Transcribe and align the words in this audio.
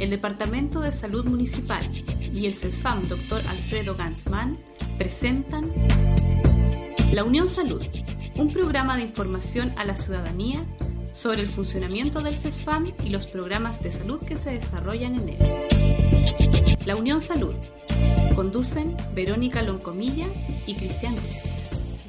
el 0.00 0.10
Departamento 0.10 0.80
de 0.80 0.92
Salud 0.92 1.26
Municipal 1.26 1.84
y 2.32 2.46
el 2.46 2.54
CESFAM 2.54 3.06
Dr. 3.06 3.46
Alfredo 3.46 3.94
Gansman 3.94 4.56
presentan 4.96 5.70
La 7.12 7.22
Unión 7.22 7.48
Salud, 7.50 7.82
un 8.36 8.50
programa 8.50 8.96
de 8.96 9.02
información 9.02 9.72
a 9.76 9.84
la 9.84 9.98
ciudadanía 9.98 10.64
sobre 11.12 11.40
el 11.42 11.48
funcionamiento 11.48 12.22
del 12.22 12.38
CESFAM 12.38 12.94
y 13.04 13.10
los 13.10 13.26
programas 13.26 13.82
de 13.82 13.92
salud 13.92 14.22
que 14.22 14.38
se 14.38 14.52
desarrollan 14.52 15.16
en 15.16 15.28
él. 15.28 16.78
La 16.86 16.96
Unión 16.96 17.20
Salud. 17.20 17.54
Conducen 18.34 18.96
Verónica 19.14 19.60
Loncomilla 19.62 20.28
y 20.66 20.74
Cristian 20.76 21.14
Ruiz. 21.14 21.42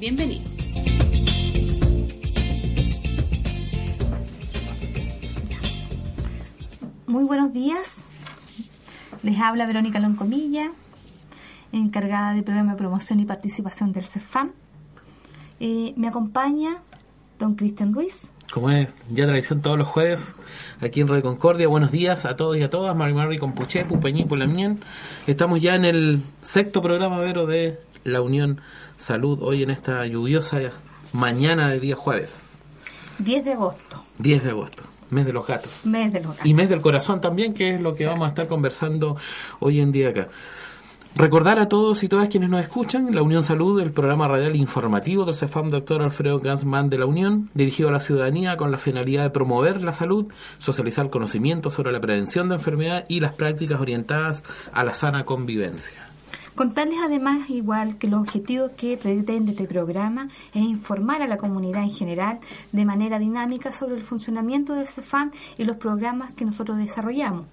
Bienvenidos. 0.00 0.50
Muy 7.12 7.24
buenos 7.24 7.52
días. 7.52 8.04
Les 9.22 9.38
habla 9.38 9.66
Verónica 9.66 9.98
Loncomilla, 9.98 10.72
encargada 11.70 12.32
del 12.32 12.42
programa 12.42 12.72
de 12.72 12.78
promoción 12.78 13.20
y 13.20 13.26
participación 13.26 13.92
del 13.92 14.06
CEFAM. 14.06 14.52
Eh, 15.60 15.92
me 15.98 16.08
acompaña 16.08 16.78
don 17.38 17.54
Cristian 17.54 17.92
Ruiz. 17.92 18.30
Como 18.50 18.70
es 18.70 18.94
ya 19.10 19.26
tradición 19.26 19.60
todos 19.60 19.76
los 19.76 19.88
jueves, 19.88 20.34
aquí 20.80 21.02
en 21.02 21.08
Radio 21.08 21.22
Concordia. 21.24 21.68
Buenos 21.68 21.90
días 21.90 22.24
a 22.24 22.34
todos 22.34 22.56
y 22.56 22.62
a 22.62 22.70
todas. 22.70 22.96
Mari 22.96 23.12
Mari 23.12 23.38
con 23.38 23.52
Puché, 23.52 23.84
Pupeñí, 23.84 24.24
Pulamien. 24.24 24.80
Estamos 25.26 25.60
ya 25.60 25.74
en 25.74 25.84
el 25.84 26.22
sexto 26.40 26.80
programa, 26.80 27.18
Vero, 27.18 27.44
de 27.44 27.78
la 28.04 28.22
Unión 28.22 28.62
Salud, 28.96 29.38
hoy 29.42 29.62
en 29.62 29.70
esta 29.70 30.06
lluviosa 30.06 30.60
mañana 31.12 31.68
de 31.68 31.78
día 31.78 31.94
jueves. 31.94 32.58
10 33.18 33.44
de 33.44 33.52
agosto. 33.52 34.02
10 34.16 34.44
de 34.44 34.48
agosto. 34.48 34.91
Mes 35.12 35.26
de 35.26 35.32
los 35.34 35.46
gatos. 35.46 35.84
Mes 35.84 36.10
de 36.10 36.20
los 36.20 36.30
gatos. 36.30 36.46
Y 36.46 36.54
mes 36.54 36.70
del 36.70 36.80
corazón 36.80 37.20
también, 37.20 37.52
que 37.52 37.74
es 37.74 37.80
lo 37.80 37.94
que 37.94 38.06
vamos 38.06 38.24
a 38.24 38.28
estar 38.28 38.48
conversando 38.48 39.16
hoy 39.60 39.80
en 39.80 39.92
día 39.92 40.08
acá. 40.08 40.28
Recordar 41.14 41.58
a 41.58 41.68
todos 41.68 42.02
y 42.02 42.08
todas 42.08 42.30
quienes 42.30 42.48
nos 42.48 42.62
escuchan, 42.62 43.14
la 43.14 43.20
Unión 43.20 43.44
Salud, 43.44 43.78
el 43.82 43.92
programa 43.92 44.26
radial 44.26 44.56
informativo 44.56 45.26
del 45.26 45.34
CEFAM 45.34 45.68
Dr. 45.68 46.00
Alfredo 46.00 46.40
Gansman 46.40 46.88
de 46.88 46.96
la 46.96 47.04
Unión, 47.04 47.50
dirigido 47.52 47.90
a 47.90 47.92
la 47.92 48.00
ciudadanía 48.00 48.56
con 48.56 48.70
la 48.70 48.78
finalidad 48.78 49.24
de 49.24 49.30
promover 49.30 49.82
la 49.82 49.92
salud, 49.92 50.32
socializar 50.58 51.10
conocimiento 51.10 51.70
sobre 51.70 51.92
la 51.92 52.00
prevención 52.00 52.48
de 52.48 52.54
enfermedad 52.54 53.04
y 53.08 53.20
las 53.20 53.34
prácticas 53.34 53.82
orientadas 53.82 54.42
a 54.72 54.82
la 54.82 54.94
sana 54.94 55.26
convivencia. 55.26 56.11
Contarles 56.54 56.98
además 57.02 57.48
igual 57.48 57.96
que 57.96 58.08
los 58.08 58.20
objetivos 58.20 58.72
que 58.76 58.98
pretende 58.98 59.52
este 59.52 59.66
programa 59.66 60.28
es 60.52 60.62
informar 60.62 61.22
a 61.22 61.26
la 61.26 61.38
comunidad 61.38 61.82
en 61.82 61.90
general 61.90 62.40
de 62.72 62.84
manera 62.84 63.18
dinámica 63.18 63.72
sobre 63.72 63.96
el 63.96 64.02
funcionamiento 64.02 64.74
del 64.74 64.86
CEFAM 64.86 65.30
y 65.56 65.64
los 65.64 65.78
programas 65.78 66.34
que 66.34 66.44
nosotros 66.44 66.76
desarrollamos. 66.76 67.46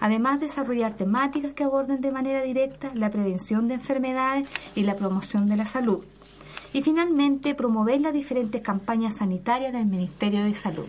Además, 0.00 0.40
desarrollar 0.40 0.94
temáticas 0.94 1.52
que 1.52 1.64
aborden 1.64 2.00
de 2.00 2.10
manera 2.10 2.42
directa 2.42 2.90
la 2.94 3.10
prevención 3.10 3.68
de 3.68 3.74
enfermedades 3.74 4.48
y 4.74 4.84
la 4.84 4.96
promoción 4.96 5.48
de 5.48 5.56
la 5.56 5.66
salud. 5.66 6.00
Y 6.72 6.80
finalmente, 6.82 7.54
promover 7.54 8.00
las 8.00 8.14
diferentes 8.14 8.62
campañas 8.62 9.16
sanitarias 9.16 9.74
del 9.74 9.86
Ministerio 9.86 10.42
de 10.42 10.54
Salud. 10.54 10.86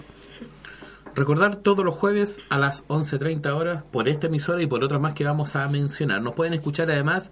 Recordar 1.19 1.57
todos 1.57 1.83
los 1.83 1.95
jueves 1.95 2.39
a 2.47 2.57
las 2.57 2.87
11.30 2.87 3.53
horas 3.53 3.83
por 3.91 4.07
esta 4.07 4.27
emisora 4.27 4.61
y 4.61 4.67
por 4.67 4.85
otras 4.85 5.01
más 5.01 5.15
que 5.15 5.25
vamos 5.25 5.57
a 5.57 5.67
mencionar. 5.67 6.21
Nos 6.21 6.33
pueden 6.33 6.53
escuchar 6.53 6.89
además 6.89 7.29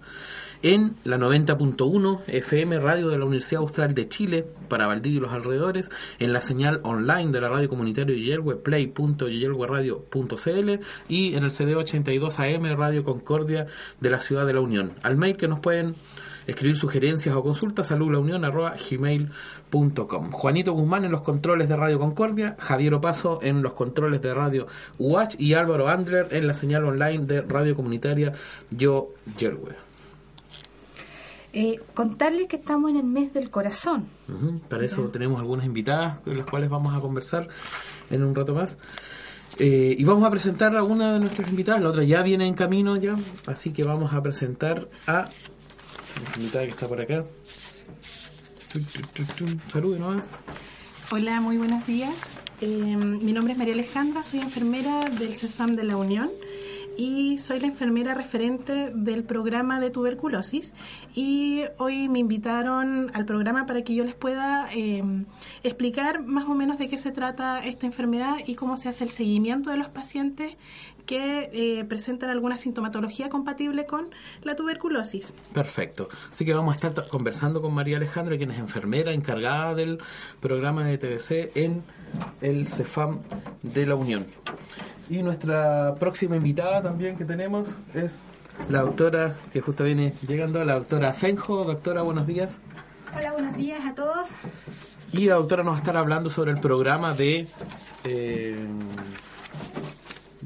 en 0.62 0.94
la 1.04 1.16
90.1 1.16 2.20
FM 2.26 2.80
Radio 2.80 3.08
de 3.08 3.16
la 3.16 3.24
Universidad 3.24 3.62
Austral 3.62 3.94
de 3.94 4.06
Chile 4.06 4.44
para 4.68 4.86
Valdivia 4.86 5.16
y 5.16 5.22
los 5.22 5.32
alrededores, 5.32 5.90
en 6.18 6.34
la 6.34 6.42
señal 6.42 6.80
online 6.82 7.32
de 7.32 7.40
la 7.40 7.48
radio 7.48 7.70
comunitaria 7.70 8.14
Yelwe, 8.14 8.56
play.yelweradio.cl 8.56 10.70
y 11.08 11.34
en 11.34 11.44
el 11.44 11.50
CD 11.50 11.74
82 11.74 12.40
AM 12.40 12.64
Radio 12.76 13.04
Concordia 13.04 13.68
de 14.00 14.10
la 14.10 14.20
Ciudad 14.20 14.46
de 14.46 14.52
la 14.52 14.60
Unión. 14.60 14.92
Al 15.02 15.16
mail 15.16 15.38
que 15.38 15.48
nos 15.48 15.60
pueden 15.60 15.94
escribir 16.48 16.74
sugerencias 16.74 17.36
o 17.36 17.42
consultas, 17.42 17.86
saludlaunión.gmail.com. 17.88 20.30
Juanito 20.32 20.72
Guzmán 20.72 21.04
en 21.04 21.12
los 21.12 21.20
controles 21.20 21.68
de 21.68 21.76
Radio 21.76 22.00
Concordia, 22.00 22.56
Javier 22.58 22.94
Opaso 22.94 23.38
en 23.42 23.62
los 23.62 23.74
controles 23.74 24.22
de 24.22 24.34
Radio 24.34 24.66
UH 24.98 25.36
y 25.38 25.52
Álvaro 25.52 25.88
Andler 25.88 26.28
en 26.32 26.46
la 26.46 26.54
señal 26.54 26.86
online 26.86 27.26
de 27.26 27.42
Radio 27.42 27.76
Comunitaria 27.76 28.32
Yo 28.70 29.10
Yerwe. 29.38 29.76
Eh, 31.52 31.78
contarles 31.92 32.48
que 32.48 32.56
estamos 32.56 32.90
en 32.90 32.96
el 32.96 33.04
mes 33.04 33.34
del 33.34 33.50
corazón. 33.50 34.06
Para 34.68 34.86
eso 34.86 35.08
tenemos 35.08 35.40
algunas 35.40 35.66
invitadas 35.66 36.20
con 36.20 36.34
las 36.36 36.46
cuales 36.46 36.70
vamos 36.70 36.96
a 36.96 37.00
conversar 37.00 37.48
en 38.10 38.22
un 38.22 38.32
rato 38.34 38.54
más. 38.54 38.78
Eh, 39.58 39.96
y 39.98 40.04
vamos 40.04 40.24
a 40.24 40.30
presentar 40.30 40.74
a 40.76 40.82
una 40.82 41.12
de 41.12 41.20
nuestras 41.20 41.50
invitadas, 41.50 41.82
la 41.82 41.90
otra 41.90 42.04
ya 42.04 42.22
viene 42.22 42.46
en 42.46 42.54
camino 42.54 42.96
ya, 42.96 43.18
así 43.46 43.70
que 43.72 43.82
vamos 43.82 44.14
a 44.14 44.22
presentar 44.22 44.88
a 45.06 45.28
invitada 46.36 46.64
que 46.64 46.70
está 46.70 46.88
por 46.88 47.00
acá. 47.00 47.24
Saludos 49.68 49.98
nomás. 49.98 50.38
Hola, 51.10 51.40
muy 51.40 51.56
buenos 51.56 51.86
días. 51.86 52.36
Eh, 52.60 52.66
mi 52.66 53.32
nombre 53.32 53.52
es 53.52 53.58
María 53.58 53.74
Alejandra, 53.74 54.22
soy 54.22 54.40
enfermera 54.40 55.08
del 55.08 55.34
CESFAM 55.34 55.76
de 55.76 55.84
la 55.84 55.96
Unión 55.96 56.30
y 56.98 57.38
soy 57.38 57.60
la 57.60 57.68
enfermera 57.68 58.12
referente 58.12 58.90
del 58.92 59.22
programa 59.22 59.78
de 59.78 59.90
tuberculosis 59.90 60.74
y 61.14 61.62
hoy 61.78 62.08
me 62.08 62.18
invitaron 62.18 63.12
al 63.14 63.24
programa 63.24 63.66
para 63.66 63.82
que 63.82 63.94
yo 63.94 64.04
les 64.04 64.14
pueda 64.14 64.68
eh, 64.74 65.04
explicar 65.62 66.24
más 66.24 66.46
o 66.46 66.54
menos 66.54 66.76
de 66.76 66.88
qué 66.88 66.98
se 66.98 67.12
trata 67.12 67.64
esta 67.64 67.86
enfermedad 67.86 68.34
y 68.46 68.56
cómo 68.56 68.76
se 68.76 68.88
hace 68.88 69.04
el 69.04 69.10
seguimiento 69.10 69.70
de 69.70 69.76
los 69.76 69.88
pacientes 69.88 70.56
que 71.08 71.48
eh, 71.54 71.86
presentan 71.86 72.28
alguna 72.28 72.58
sintomatología 72.58 73.30
compatible 73.30 73.86
con 73.86 74.10
la 74.42 74.54
tuberculosis. 74.56 75.32
Perfecto. 75.54 76.10
Así 76.30 76.44
que 76.44 76.52
vamos 76.52 76.74
a 76.74 76.86
estar 76.86 77.08
conversando 77.08 77.62
con 77.62 77.72
María 77.72 77.96
Alejandra, 77.96 78.36
quien 78.36 78.50
es 78.50 78.58
enfermera 78.58 79.12
encargada 79.12 79.74
del 79.74 79.98
programa 80.40 80.84
de 80.84 80.98
TBC 80.98 81.56
en 81.56 81.82
el 82.42 82.68
CEFAM 82.68 83.20
de 83.62 83.86
la 83.86 83.94
Unión. 83.94 84.26
Y 85.08 85.22
nuestra 85.22 85.94
próxima 85.94 86.36
invitada 86.36 86.82
también 86.82 87.16
que 87.16 87.24
tenemos 87.24 87.70
es 87.94 88.20
la 88.68 88.82
doctora 88.82 89.34
que 89.50 89.62
justo 89.62 89.84
viene 89.84 90.12
llegando, 90.28 90.62
la 90.62 90.74
doctora 90.74 91.14
Senjo. 91.14 91.64
Doctora, 91.64 92.02
buenos 92.02 92.26
días. 92.26 92.60
Hola, 93.16 93.32
buenos 93.32 93.56
días 93.56 93.80
a 93.86 93.94
todos. 93.94 94.28
Y 95.12 95.24
la 95.24 95.36
doctora 95.36 95.62
nos 95.62 95.72
va 95.72 95.76
a 95.76 95.80
estar 95.80 95.96
hablando 95.96 96.28
sobre 96.28 96.50
el 96.50 96.60
programa 96.60 97.14
de 97.14 97.48
eh, 98.04 98.68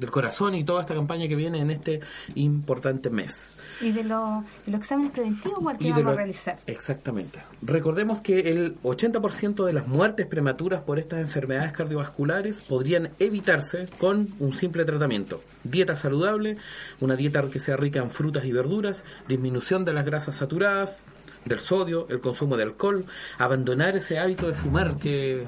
del 0.02 0.10
corazón 0.10 0.54
y 0.54 0.64
toda 0.64 0.82
esta 0.82 0.94
campaña 0.94 1.26
que 1.28 1.36
viene 1.36 1.60
en 1.60 1.70
este 1.70 2.00
importante 2.34 3.08
mes. 3.08 3.56
Y 3.80 3.92
de, 3.92 4.04
lo, 4.04 4.44
los 4.66 4.80
exámenes 4.80 5.12
preventivos 5.12 5.58
que 5.78 5.90
vamos 5.90 6.06
a 6.06 6.16
realizar. 6.16 6.58
Exactamente. 6.66 7.40
Recordemos 7.62 8.20
que 8.20 8.50
el 8.50 8.80
80% 8.82 9.64
de 9.64 9.72
las 9.72 9.88
muertes 9.88 10.26
prematuras 10.26 10.82
por 10.82 10.98
estas 10.98 11.20
enfermedades 11.20 11.72
cardiovasculares 11.72 12.60
podrían 12.60 13.10
evitarse 13.18 13.86
con 13.98 14.28
un 14.38 14.52
simple 14.52 14.84
tratamiento. 14.84 15.42
Dieta 15.64 15.96
saludable, 15.96 16.58
una 17.00 17.16
dieta 17.16 17.42
que 17.50 17.60
sea 17.60 17.76
rica 17.76 18.00
en 18.00 18.10
frutas 18.10 18.44
y 18.44 18.52
verduras, 18.52 19.04
disminución 19.28 19.84
de 19.84 19.92
las 19.92 20.04
grasas 20.04 20.36
saturadas, 20.36 21.04
del 21.44 21.60
sodio, 21.60 22.06
el 22.10 22.20
consumo 22.20 22.56
de 22.56 22.64
alcohol, 22.64 23.04
abandonar 23.38 23.96
ese 23.96 24.18
hábito 24.18 24.46
de 24.46 24.54
fumar 24.54 24.96
que 24.96 25.44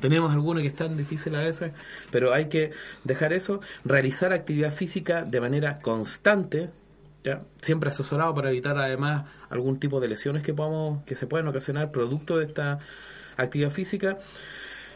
tenemos 0.00 0.32
algunos 0.32 0.62
que 0.62 0.68
están 0.68 0.96
difíciles 0.96 1.40
a 1.40 1.44
veces, 1.44 1.72
pero 2.10 2.32
hay 2.32 2.46
que 2.46 2.72
dejar 3.04 3.32
eso, 3.32 3.60
realizar 3.84 4.32
actividad 4.32 4.72
física 4.72 5.22
de 5.22 5.40
manera 5.40 5.76
constante, 5.76 6.70
¿ya? 7.24 7.40
siempre 7.62 7.90
asesorado 7.90 8.34
para 8.34 8.50
evitar 8.50 8.78
además 8.78 9.24
algún 9.48 9.78
tipo 9.78 10.00
de 10.00 10.08
lesiones 10.08 10.42
que 10.42 10.54
podamos, 10.54 11.02
que 11.04 11.16
se 11.16 11.26
pueden 11.26 11.48
ocasionar 11.48 11.90
producto 11.90 12.38
de 12.38 12.44
esta 12.44 12.78
actividad 13.36 13.70
física. 13.70 14.18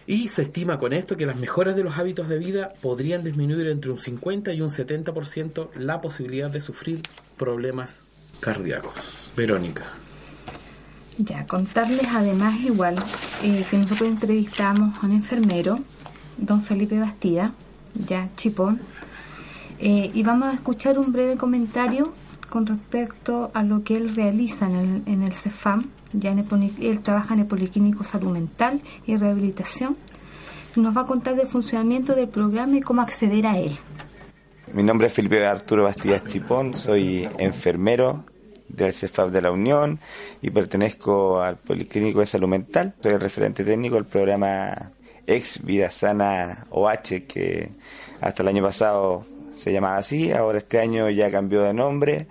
Y 0.07 0.29
se 0.29 0.43
estima 0.43 0.79
con 0.79 0.93
esto 0.93 1.17
que 1.17 1.27
las 1.27 1.37
mejoras 1.37 1.77
de 1.77 1.85
los 1.85 1.99
hábitos 1.99 2.29
de 2.29 2.39
vida 2.39 2.73
podrían 2.81 3.23
disminuir 3.23 3.69
entre 3.69 3.91
un 3.91 3.99
50 3.99 4.53
y 4.53 4.61
un 4.61 4.71
70% 4.71 5.69
la 5.77 6.01
posibilidad 6.01 6.51
de 6.51 6.61
sufrir 6.61 7.03
problemas 7.37 8.01
cardíacos. 8.41 9.31
Verónica. 9.37 9.85
Ya, 11.23 11.47
contarles 11.47 12.07
además 12.09 12.59
igual 12.61 12.97
eh, 13.43 13.67
que 13.71 13.77
nosotros 13.77 14.09
entrevistamos 14.09 14.97
a 15.03 15.07
un 15.07 15.13
enfermero, 15.13 15.79
don 16.39 16.63
Felipe 16.63 16.99
Bastida, 16.99 17.53
ya 17.95 18.31
chipón, 18.37 18.81
Eh, 19.83 20.11
y 20.13 20.23
vamos 20.23 20.49
a 20.49 20.53
escuchar 20.53 20.99
un 20.99 21.11
breve 21.11 21.37
comentario 21.37 22.13
con 22.51 22.67
respecto 22.67 23.51
a 23.55 23.63
lo 23.63 23.83
que 23.83 23.97
él 23.97 24.15
realiza 24.15 24.67
en 24.67 24.77
el, 24.77 25.03
en 25.07 25.23
el 25.23 25.33
CEFAM. 25.33 25.85
Ya 26.13 26.33
en 26.33 26.45
él 26.81 27.01
trabaja 27.01 27.33
en 27.33 27.41
el 27.41 27.47
Policlínico 27.47 28.05
Salud 28.05 28.31
Mental 28.31 28.83
y 29.07 29.17
Rehabilitación. 29.17 29.97
Nos 30.77 30.95
va 30.95 31.03
a 31.03 31.07
contar 31.07 31.35
del 31.35 31.49
funcionamiento 31.49 32.15
del 32.15 32.29
programa 32.29 32.77
y 32.77 32.83
cómo 32.83 33.01
acceder 33.01 33.47
a 33.47 33.59
él. 33.59 33.73
Mi 34.75 34.83
nombre 34.83 35.07
es 35.07 35.15
Felipe 35.15 35.45
Arturo 35.47 35.85
Bastillas 35.85 36.25
Chipón, 36.25 36.75
soy 36.75 37.27
enfermero 37.39 38.25
del 38.75 38.93
CEFAP 38.93 39.31
de 39.31 39.43
la 39.43 39.51
Unión 39.51 39.99
y 40.43 40.51
pertenezco 40.51 41.41
al 41.41 41.57
Policlínico 41.57 42.21
de 42.21 42.27
Salud 42.27 42.49
Mental. 42.49 42.95
Soy 43.03 43.13
el 43.13 43.21
referente 43.21 43.65
técnico 43.65 43.97
del 43.97 44.05
programa 44.05 44.93
Ex 45.27 45.65
Vida 45.65 45.91
Sana 45.91 46.67
OH, 46.71 47.27
que 47.29 47.71
hasta 48.21 48.43
el 48.43 48.49
año 48.49 48.63
pasado 48.63 49.25
se 49.55 49.73
llamaba 49.73 49.99
así, 49.99 50.33
ahora 50.33 50.59
este 50.59 50.79
año 50.79 51.11
ya 51.11 51.31
cambió 51.31 51.63
de 51.63 51.75
nombre, 51.75 52.27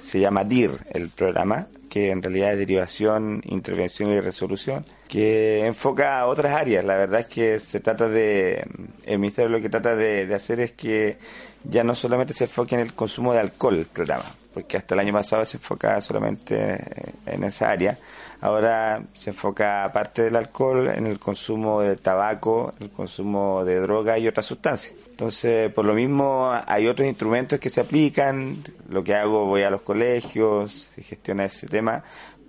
se 0.00 0.20
llama 0.20 0.44
DIR 0.44 0.72
el 0.92 1.08
programa, 1.10 1.68
que 1.88 2.10
en 2.10 2.22
realidad 2.22 2.52
es 2.52 2.58
derivación, 2.58 3.42
intervención 3.44 4.10
y 4.10 4.20
resolución, 4.20 4.84
que 5.08 5.66
enfoca 5.66 6.18
a 6.18 6.26
otras 6.26 6.54
áreas. 6.54 6.84
La 6.84 6.96
verdad 6.96 7.20
es 7.20 7.26
que 7.26 7.60
se 7.60 7.80
trata 7.80 8.08
de, 8.08 8.64
el 9.04 9.18
Ministerio 9.18 9.50
lo 9.50 9.60
que 9.60 9.68
trata 9.68 9.94
de, 9.94 10.34
hacer 10.34 10.60
es 10.60 10.72
que 10.72 11.18
ya 11.64 11.84
no 11.84 11.94
solamente 11.94 12.32
se 12.32 12.44
enfoque 12.44 12.74
en 12.74 12.80
el 12.80 12.94
consumo 12.94 13.34
de 13.34 13.40
alcohol 13.40 13.76
el 13.76 13.86
programa, 13.86 14.24
porque 14.52 14.76
hasta 14.76 14.94
el 14.94 15.00
año 15.00 15.12
pasado 15.12 15.44
se 15.44 15.56
enfocaba 15.56 16.00
solamente 16.00 16.78
en 17.26 17.44
esa 17.44 17.70
área. 17.70 17.98
Ahora 18.40 19.02
se 19.14 19.30
enfoca, 19.30 19.84
aparte 19.84 20.22
del 20.22 20.36
alcohol, 20.36 20.88
en 20.94 21.06
el 21.06 21.18
consumo 21.18 21.80
de 21.80 21.96
tabaco, 21.96 22.74
el 22.80 22.90
consumo 22.90 23.64
de 23.64 23.80
droga 23.80 24.18
y 24.18 24.26
otras 24.26 24.46
sustancias. 24.46 24.94
Entonces, 25.10 25.72
por 25.72 25.84
lo 25.84 25.94
mismo, 25.94 26.50
hay 26.66 26.88
otros 26.88 27.06
instrumentos 27.06 27.60
que 27.60 27.70
se 27.70 27.80
aplican. 27.80 28.56
Lo 28.88 29.04
que 29.04 29.14
hago, 29.14 29.46
voy 29.46 29.62
a 29.62 29.70
los 29.70 29.82
colegios, 29.82 30.72
se 30.94 31.02
gestiona 31.02 31.44
ese 31.44 31.66
tema 31.66 32.02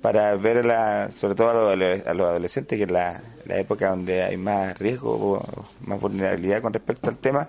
para 0.03 0.35
ver, 0.35 0.65
la, 0.65 1.11
sobre 1.11 1.33
todo 1.33 1.69
a 1.69 1.75
los, 1.77 2.05
adolescentes, 2.05 2.77
que 2.77 2.83
es 2.83 2.91
la, 2.91 3.21
época 3.47 3.89
donde 3.89 4.21
hay 4.21 4.35
más 4.35 4.77
riesgo, 4.77 5.41
más 5.85 5.99
vulnerabilidad 5.99 6.61
con 6.61 6.73
respecto 6.73 7.09
al 7.09 7.17
tema. 7.17 7.47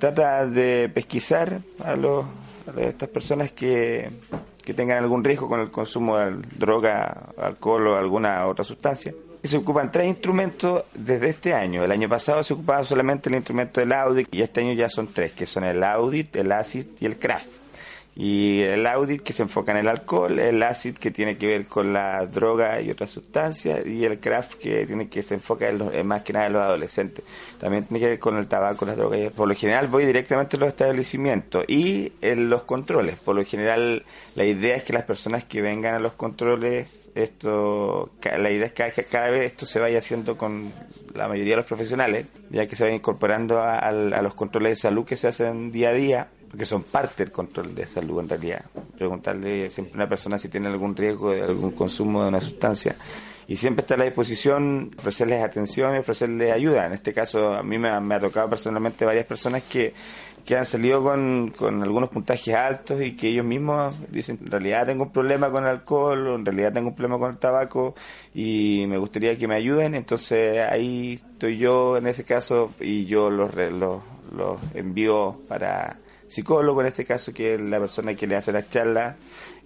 Trata 0.00 0.46
de 0.46 0.90
pesquisar 0.92 1.60
a 1.84 1.94
los 1.94 2.24
estas 2.78 3.08
personas 3.08 3.52
que, 3.52 4.10
que 4.64 4.74
tengan 4.74 4.98
algún 4.98 5.24
riesgo 5.24 5.48
con 5.48 5.60
el 5.60 5.70
consumo 5.70 6.18
de 6.18 6.36
droga, 6.56 7.30
alcohol 7.36 7.88
o 7.88 7.96
alguna 7.96 8.46
otra 8.46 8.64
sustancia. 8.64 9.14
Se 9.42 9.56
ocupan 9.56 9.90
tres 9.90 10.06
instrumentos 10.06 10.84
desde 10.94 11.28
este 11.28 11.52
año. 11.52 11.84
El 11.84 11.90
año 11.90 12.08
pasado 12.08 12.44
se 12.44 12.54
ocupaba 12.54 12.84
solamente 12.84 13.28
el 13.28 13.34
instrumento 13.34 13.80
del 13.80 13.92
audit 13.92 14.32
y 14.32 14.42
este 14.42 14.60
año 14.60 14.72
ya 14.72 14.88
son 14.88 15.08
tres, 15.08 15.32
que 15.32 15.46
son 15.46 15.64
el 15.64 15.82
audit, 15.82 16.36
el 16.36 16.52
acid 16.52 16.86
y 17.00 17.06
el 17.06 17.18
craft 17.18 17.61
y 18.14 18.60
el 18.60 18.86
audit 18.86 19.22
que 19.22 19.32
se 19.32 19.42
enfoca 19.42 19.72
en 19.72 19.78
el 19.78 19.88
alcohol, 19.88 20.38
el 20.38 20.62
acid 20.62 20.98
que 20.98 21.10
tiene 21.10 21.36
que 21.38 21.46
ver 21.46 21.64
con 21.64 21.94
la 21.94 22.26
droga 22.26 22.80
y 22.82 22.90
otras 22.90 23.10
sustancias 23.10 23.86
y 23.86 24.04
el 24.04 24.20
craft 24.20 24.54
que 24.54 24.84
tiene 24.84 25.08
que 25.08 25.22
se 25.22 25.34
enfoca 25.34 25.70
en, 25.70 26.06
más 26.06 26.22
que 26.22 26.34
nada 26.34 26.46
en 26.46 26.52
los 26.52 26.62
adolescentes. 26.62 27.24
También 27.58 27.84
tiene 27.84 28.00
que 28.00 28.08
ver 28.10 28.18
con 28.18 28.36
el 28.36 28.48
tabaco, 28.48 28.84
las 28.84 28.98
drogas. 28.98 29.32
Por 29.32 29.48
lo 29.48 29.54
general 29.54 29.88
voy 29.88 30.04
directamente 30.04 30.58
a 30.58 30.60
los 30.60 30.68
establecimientos 30.68 31.64
y 31.68 32.12
en 32.20 32.50
los 32.50 32.64
controles. 32.64 33.16
Por 33.16 33.34
lo 33.34 33.44
general 33.46 34.04
la 34.34 34.44
idea 34.44 34.76
es 34.76 34.82
que 34.82 34.92
las 34.92 35.04
personas 35.04 35.44
que 35.44 35.62
vengan 35.62 35.94
a 35.94 35.98
los 35.98 36.12
controles 36.12 36.98
esto 37.14 38.10
la 38.22 38.50
idea 38.50 38.66
es 38.66 38.94
que 38.94 39.04
cada 39.04 39.28
vez 39.28 39.44
esto 39.52 39.66
se 39.66 39.78
vaya 39.78 39.98
haciendo 39.98 40.38
con 40.38 40.72
la 41.14 41.28
mayoría 41.28 41.52
de 41.52 41.56
los 41.58 41.66
profesionales 41.66 42.26
ya 42.48 42.66
que 42.66 42.74
se 42.74 42.84
vayan 42.84 42.96
incorporando 42.96 43.60
a 43.60 43.92
los 44.22 44.34
controles 44.34 44.72
de 44.72 44.76
salud 44.76 45.04
que 45.04 45.16
se 45.16 45.28
hacen 45.28 45.72
día 45.72 45.90
a 45.90 45.92
día 45.92 46.28
porque 46.52 46.66
son 46.66 46.82
parte 46.82 47.24
del 47.24 47.32
control 47.32 47.74
de 47.74 47.86
salud 47.86 48.20
en 48.20 48.28
realidad. 48.28 48.62
Preguntarle 48.98 49.70
siempre 49.70 49.94
a 49.94 49.96
una 49.96 50.08
persona 50.08 50.38
si 50.38 50.50
tiene 50.50 50.68
algún 50.68 50.94
riesgo 50.94 51.30
de 51.30 51.40
algún 51.40 51.70
consumo 51.70 52.22
de 52.22 52.28
una 52.28 52.42
sustancia 52.42 52.94
y 53.48 53.56
siempre 53.56 53.80
está 53.80 53.94
a 53.94 53.96
la 53.96 54.04
disposición 54.04 54.90
ofrecerles 54.98 55.42
atención 55.42 55.94
y 55.94 55.98
ofrecerles 55.98 56.52
ayuda. 56.52 56.84
En 56.84 56.92
este 56.92 57.14
caso 57.14 57.54
a 57.54 57.62
mí 57.62 57.78
me 57.78 57.88
ha, 57.88 58.20
tocado 58.20 58.50
personalmente 58.50 59.06
varias 59.06 59.24
personas 59.24 59.62
que, 59.62 59.94
que 60.44 60.54
han 60.54 60.66
salido 60.66 61.02
con, 61.02 61.54
con, 61.56 61.82
algunos 61.82 62.10
puntajes 62.10 62.54
altos 62.54 63.00
y 63.00 63.16
que 63.16 63.28
ellos 63.28 63.46
mismos 63.46 63.94
dicen, 64.10 64.38
en 64.44 64.50
realidad 64.50 64.84
tengo 64.84 65.04
un 65.04 65.10
problema 65.12 65.50
con 65.50 65.64
el 65.64 65.70
alcohol, 65.70 66.26
o 66.26 66.34
en 66.34 66.44
realidad 66.44 66.74
tengo 66.74 66.90
un 66.90 66.94
problema 66.94 67.18
con 67.18 67.30
el 67.30 67.38
tabaco 67.38 67.94
y 68.34 68.84
me 68.88 68.98
gustaría 68.98 69.38
que 69.38 69.48
me 69.48 69.54
ayuden. 69.54 69.94
Entonces 69.94 70.58
ahí 70.68 71.14
estoy 71.14 71.56
yo 71.56 71.96
en 71.96 72.08
ese 72.08 72.24
caso 72.24 72.74
y 72.78 73.06
yo 73.06 73.30
los, 73.30 73.54
los, 73.54 74.02
los 74.36 74.60
envío 74.74 75.40
para 75.48 75.96
psicólogo 76.32 76.80
en 76.80 76.88
este 76.88 77.04
caso, 77.04 77.32
que 77.32 77.54
es 77.54 77.60
la 77.60 77.78
persona 77.78 78.14
que 78.14 78.26
le 78.26 78.36
hace 78.36 78.52
las 78.52 78.68
charlas. 78.70 79.16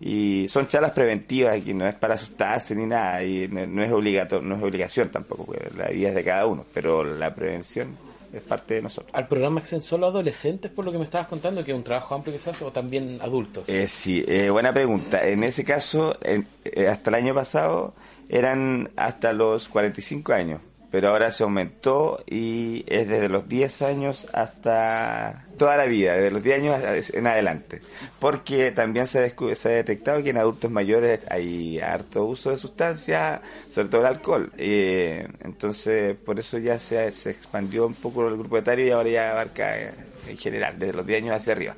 Y 0.00 0.46
son 0.48 0.68
charlas 0.68 0.92
preventivas, 0.92 1.58
y 1.66 1.72
no 1.72 1.86
es 1.86 1.94
para 1.94 2.14
asustarse 2.14 2.74
ni 2.74 2.84
nada, 2.84 3.22
y 3.22 3.48
no 3.48 3.82
es, 3.82 3.90
obligato, 3.90 4.42
no 4.42 4.56
es 4.56 4.62
obligación 4.62 5.08
tampoco, 5.08 5.54
la 5.76 5.88
vida 5.88 6.10
es 6.10 6.14
de 6.14 6.24
cada 6.24 6.46
uno, 6.46 6.66
pero 6.74 7.02
la 7.02 7.34
prevención 7.34 7.96
es 8.30 8.42
parte 8.42 8.74
de 8.74 8.82
nosotros. 8.82 9.14
¿Al 9.14 9.26
programa 9.26 9.60
acceden 9.60 9.80
solo 9.80 10.06
adolescentes, 10.06 10.70
por 10.70 10.84
lo 10.84 10.92
que 10.92 10.98
me 10.98 11.04
estabas 11.04 11.28
contando, 11.28 11.64
que 11.64 11.70
es 11.70 11.76
un 11.76 11.84
trabajo 11.84 12.14
amplio 12.14 12.34
que 12.34 12.40
se 12.40 12.50
hace, 12.50 12.64
o 12.64 12.72
también 12.72 13.18
adultos? 13.22 13.68
Eh, 13.68 13.86
sí, 13.86 14.22
eh, 14.28 14.50
buena 14.50 14.74
pregunta. 14.74 15.26
En 15.26 15.44
ese 15.44 15.64
caso, 15.64 16.18
eh, 16.20 16.42
hasta 16.86 17.08
el 17.08 17.14
año 17.14 17.34
pasado 17.34 17.94
eran 18.28 18.90
hasta 18.96 19.32
los 19.32 19.68
45 19.68 20.32
años 20.32 20.60
pero 20.90 21.10
ahora 21.10 21.30
se 21.30 21.42
aumentó 21.42 22.22
y 22.26 22.84
es 22.86 23.06
desde 23.06 23.28
los 23.28 23.48
10 23.48 23.82
años 23.82 24.28
hasta 24.32 25.45
toda 25.56 25.76
la 25.76 25.86
vida, 25.86 26.14
desde 26.14 26.30
los 26.30 26.42
10 26.42 26.60
años 26.60 27.10
en 27.10 27.26
adelante. 27.26 27.80
Porque 28.18 28.70
también 28.70 29.06
se, 29.06 29.34
se 29.54 29.68
ha 29.68 29.72
detectado 29.72 30.22
que 30.22 30.30
en 30.30 30.38
adultos 30.38 30.70
mayores 30.70 31.20
hay 31.30 31.80
harto 31.80 32.24
uso 32.24 32.50
de 32.50 32.58
sustancias, 32.58 33.40
sobre 33.70 33.88
todo 33.88 34.00
el 34.02 34.06
alcohol. 34.06 34.52
entonces, 34.58 36.16
por 36.16 36.38
eso 36.38 36.58
ya 36.58 36.78
se, 36.78 37.10
se 37.12 37.30
expandió 37.30 37.86
un 37.86 37.94
poco 37.94 38.28
el 38.28 38.36
grupo 38.36 38.58
etario 38.58 38.86
y 38.86 38.90
ahora 38.90 39.10
ya 39.10 39.30
abarca 39.32 39.78
eh, 39.78 39.90
en 40.28 40.36
general, 40.36 40.78
desde 40.78 40.94
los 40.94 41.06
10 41.06 41.22
años 41.22 41.36
hacia 41.36 41.52
arriba. 41.52 41.76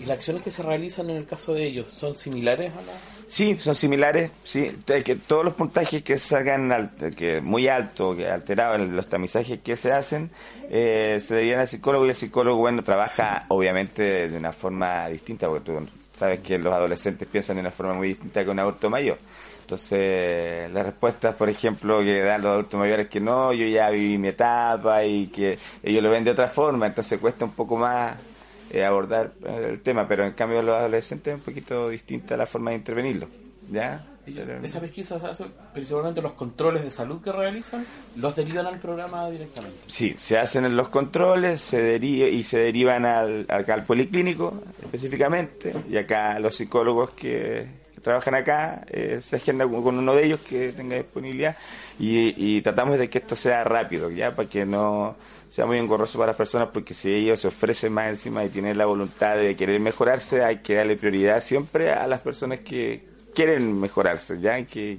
¿Y 0.00 0.06
las 0.06 0.16
acciones 0.16 0.42
que 0.42 0.50
se 0.50 0.62
realizan 0.62 1.10
en 1.10 1.16
el 1.16 1.26
caso 1.26 1.54
de 1.54 1.64
ellos 1.64 1.92
son 1.92 2.16
similares 2.16 2.72
a 2.72 2.82
las 2.82 3.14
Sí, 3.26 3.56
son 3.58 3.74
similares, 3.74 4.30
sí. 4.44 4.76
Que 4.86 5.16
todos 5.16 5.44
los 5.44 5.54
puntajes 5.54 6.02
que 6.02 6.18
salgan 6.18 6.92
que 7.16 7.40
muy 7.40 7.68
alto, 7.68 8.14
que 8.14 8.28
alterados 8.28 8.80
los 8.88 9.08
tamizajes 9.08 9.60
que 9.60 9.76
se 9.76 9.92
hacen, 9.92 10.30
eh, 10.70 11.18
se 11.20 11.34
debían 11.36 11.60
al 11.60 11.68
psicólogo 11.68 12.06
y 12.06 12.10
el 12.10 12.16
psicólogo, 12.16 12.60
bueno, 12.60 12.84
trabaja 12.84 13.46
obviamente 13.48 14.28
de 14.28 14.36
una 14.36 14.52
forma 14.52 15.08
distinta, 15.08 15.48
porque 15.48 15.64
tú 15.64 15.88
sabes 16.12 16.40
que 16.40 16.58
los 16.58 16.72
adolescentes 16.72 17.26
piensan 17.26 17.56
de 17.56 17.60
una 17.60 17.70
forma 17.70 17.94
muy 17.94 18.08
distinta 18.08 18.44
que 18.44 18.50
un 18.50 18.58
adulto 18.58 18.90
mayor. 18.90 19.18
Entonces, 19.62 20.70
las 20.70 20.84
respuestas, 20.84 21.34
por 21.34 21.48
ejemplo, 21.48 22.00
que 22.00 22.20
dan 22.20 22.42
los 22.42 22.52
adultos 22.52 22.78
mayores 22.78 23.08
que 23.08 23.20
no, 23.20 23.52
yo 23.54 23.66
ya 23.66 23.88
viví 23.88 24.18
mi 24.18 24.28
etapa 24.28 25.04
y 25.04 25.28
que 25.28 25.58
ellos 25.82 26.02
lo 26.02 26.10
ven 26.10 26.22
de 26.22 26.32
otra 26.32 26.48
forma, 26.48 26.86
entonces 26.86 27.18
cuesta 27.18 27.46
un 27.46 27.52
poco 27.52 27.76
más 27.76 28.14
eh, 28.74 28.84
abordar 28.84 29.32
el 29.44 29.80
tema, 29.80 30.08
pero 30.08 30.24
en 30.24 30.32
cambio 30.32 30.60
los 30.62 30.74
adolescentes 30.74 31.32
es 31.32 31.38
un 31.38 31.44
poquito 31.44 31.88
distinta 31.88 32.36
la 32.36 32.46
forma 32.46 32.70
de 32.70 32.76
intervenirlo. 32.76 33.28
¿ya? 33.70 34.04
¿Esa 34.62 34.80
pesquisa 34.80 35.20
se 35.20 35.26
hace 35.26 35.44
principalmente 35.72 36.22
los 36.22 36.32
controles 36.32 36.82
de 36.82 36.90
salud 36.90 37.20
que 37.22 37.30
realizan? 37.30 37.84
¿Los 38.16 38.34
derivan 38.34 38.66
al 38.66 38.78
programa 38.78 39.28
directamente? 39.28 39.76
Sí, 39.86 40.14
se 40.16 40.38
hacen 40.38 40.64
en 40.64 40.76
los 40.76 40.88
controles 40.88 41.60
se 41.60 41.82
deriva, 41.82 42.26
y 42.28 42.42
se 42.42 42.58
derivan 42.58 43.04
al, 43.04 43.46
al, 43.48 43.84
policlínico 43.84 44.62
específicamente, 44.82 45.74
y 45.90 45.96
acá 45.98 46.38
los 46.40 46.56
psicólogos 46.56 47.10
que, 47.10 47.68
trabajan 48.02 48.34
acá 48.34 48.84
eh, 48.88 49.20
se 49.22 49.36
agenda 49.36 49.66
con 49.68 49.98
uno 49.98 50.14
de 50.14 50.24
ellos 50.24 50.40
que 50.40 50.72
tenga 50.72 50.96
disponibilidad 50.96 51.56
y, 51.98 52.56
y 52.56 52.62
tratamos 52.62 52.98
de 52.98 53.08
que 53.08 53.18
esto 53.18 53.36
sea 53.36 53.62
rápido, 53.64 54.10
ya 54.10 54.34
para 54.34 54.48
que 54.48 54.64
no 54.64 55.16
sea 55.54 55.66
muy 55.66 55.78
engorroso 55.78 56.18
para 56.18 56.32
las 56.32 56.36
personas 56.36 56.70
porque 56.72 56.94
si 56.94 57.14
ellos 57.14 57.38
se 57.38 57.46
ofrecen 57.46 57.92
más 57.92 58.08
encima 58.08 58.44
y 58.44 58.48
tienen 58.48 58.76
la 58.76 58.86
voluntad 58.86 59.36
de 59.36 59.54
querer 59.54 59.78
mejorarse, 59.78 60.42
hay 60.42 60.56
que 60.56 60.74
darle 60.74 60.96
prioridad 60.96 61.40
siempre 61.40 61.92
a 61.92 62.08
las 62.08 62.22
personas 62.22 62.58
que 62.58 63.04
quieren 63.32 63.78
mejorarse, 63.78 64.40
¿ya? 64.40 64.60
Que, 64.66 64.98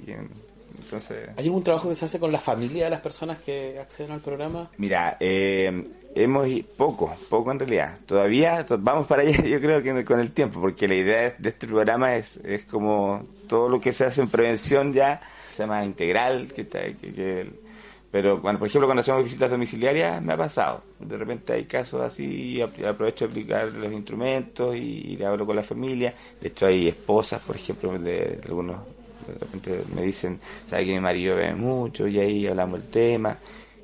entonces... 0.78 1.28
¿Hay 1.36 1.44
algún 1.44 1.62
trabajo 1.62 1.90
que 1.90 1.94
se 1.94 2.06
hace 2.06 2.18
con 2.18 2.32
la 2.32 2.38
familia 2.38 2.84
de 2.84 2.90
las 2.90 3.02
personas 3.02 3.36
que 3.40 3.78
acceden 3.78 4.12
al 4.12 4.20
programa? 4.20 4.70
Mira, 4.78 5.18
eh, 5.20 5.84
hemos 6.14 6.48
poco, 6.74 7.14
poco 7.28 7.52
en 7.52 7.58
realidad. 7.58 7.98
Todavía 8.06 8.64
vamos 8.78 9.06
para 9.06 9.24
allá, 9.24 9.42
yo 9.44 9.60
creo 9.60 9.82
que 9.82 10.06
con 10.06 10.20
el 10.20 10.30
tiempo, 10.30 10.62
porque 10.62 10.88
la 10.88 10.94
idea 10.94 11.34
de 11.36 11.50
este 11.50 11.66
programa 11.66 12.16
es, 12.16 12.38
es 12.38 12.64
como 12.64 13.26
todo 13.46 13.68
lo 13.68 13.78
que 13.78 13.92
se 13.92 14.06
hace 14.06 14.22
en 14.22 14.28
prevención 14.30 14.94
ya, 14.94 15.20
se 15.54 15.64
llama 15.64 15.84
integral, 15.84 16.50
que, 16.50 16.66
que, 16.66 16.96
que 16.96 17.65
pero, 18.16 18.38
bueno, 18.38 18.58
por 18.58 18.66
ejemplo, 18.66 18.86
cuando 18.86 19.02
hacemos 19.02 19.22
visitas 19.22 19.50
domiciliarias 19.50 20.22
me 20.22 20.32
ha 20.32 20.38
pasado. 20.38 20.82
De 20.98 21.18
repente 21.18 21.52
hay 21.52 21.66
casos 21.66 22.00
así 22.00 22.62
aprovecho 22.62 23.26
de 23.26 23.30
aplicar 23.30 23.70
los 23.72 23.92
instrumentos 23.92 24.74
y, 24.74 25.16
le 25.16 25.26
hablo 25.26 25.44
con 25.44 25.54
la 25.54 25.62
familia. 25.62 26.14
De 26.40 26.48
hecho, 26.48 26.64
hay 26.64 26.88
esposas, 26.88 27.42
por 27.42 27.56
ejemplo, 27.56 27.98
de, 27.98 28.40
algunos, 28.46 28.78
de 29.26 29.34
repente 29.34 29.82
me 29.94 30.00
dicen, 30.00 30.40
sabe 30.66 30.86
que 30.86 30.92
mi 30.92 31.00
marido 31.00 31.36
ve 31.36 31.54
mucho 31.54 32.08
y 32.08 32.18
ahí 32.18 32.46
hablamos 32.46 32.80
el 32.80 32.86
tema. 32.88 33.36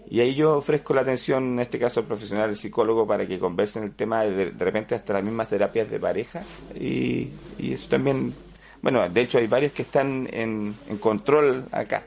Y 0.08 0.20
ahí 0.20 0.34
yo 0.34 0.56
ofrezco 0.56 0.94
la 0.94 1.02
atención, 1.02 1.52
en 1.52 1.60
este 1.60 1.78
caso 1.78 2.02
profesional, 2.02 2.48
el 2.48 2.56
psicólogo, 2.56 3.06
para 3.06 3.26
que 3.26 3.38
conversen 3.38 3.82
el 3.82 3.92
tema 3.92 4.24
de, 4.24 4.52
de 4.52 4.64
repente 4.64 4.94
hasta 4.94 5.12
las 5.12 5.24
mismas 5.24 5.48
terapias 5.48 5.90
de 5.90 6.00
pareja. 6.00 6.42
Y, 6.74 7.28
y 7.58 7.74
eso 7.74 7.90
también, 7.90 8.32
bueno, 8.80 9.06
de 9.06 9.20
hecho 9.20 9.36
hay 9.36 9.46
varios 9.46 9.72
que 9.72 9.82
están 9.82 10.26
en 10.32 10.74
control 11.00 11.66
acá 11.70 12.04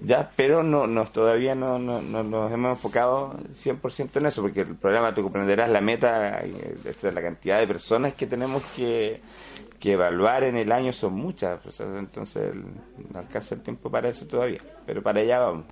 ya 0.00 0.30
pero 0.36 0.62
no, 0.62 0.86
no 0.86 1.04
todavía 1.06 1.54
no, 1.54 1.78
no, 1.78 2.00
nos 2.00 2.52
hemos 2.52 2.72
enfocado 2.72 3.34
100% 3.50 4.16
en 4.16 4.26
eso 4.26 4.42
porque 4.42 4.60
el 4.60 4.76
programa 4.76 5.14
tú 5.14 5.22
comprenderás 5.22 5.70
la 5.70 5.80
meta 5.80 6.42
es 6.84 7.02
la 7.02 7.22
cantidad 7.22 7.58
de 7.58 7.66
personas 7.66 8.14
que 8.14 8.26
tenemos 8.26 8.62
que, 8.76 9.20
que 9.80 9.92
evaluar 9.92 10.44
en 10.44 10.56
el 10.56 10.70
año 10.72 10.92
son 10.92 11.14
muchas 11.14 11.60
entonces 11.80 12.54
no 12.54 13.18
alcanza 13.18 13.54
el 13.54 13.62
tiempo 13.62 13.90
para 13.90 14.08
eso 14.08 14.26
todavía 14.26 14.60
pero 14.84 15.02
para 15.02 15.20
allá 15.20 15.38
vamos 15.38 15.64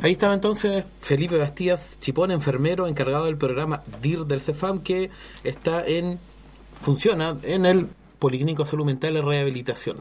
Ahí 0.00 0.12
estaba 0.12 0.32
entonces 0.32 0.86
Felipe 1.00 1.36
Bastías 1.38 1.98
Chipón, 1.98 2.30
enfermero 2.30 2.86
encargado 2.86 3.26
del 3.26 3.36
programa 3.36 3.82
DIR 4.00 4.24
del 4.24 4.40
CEFAM 4.40 4.82
que 4.82 5.10
está 5.42 5.84
en 5.84 6.20
funciona 6.80 7.36
en 7.42 7.66
el 7.66 7.88
Policlínico 8.18 8.64
Salud 8.64 8.84
Mental 8.84 9.16
y 9.16 9.20
Rehabilitación. 9.20 9.96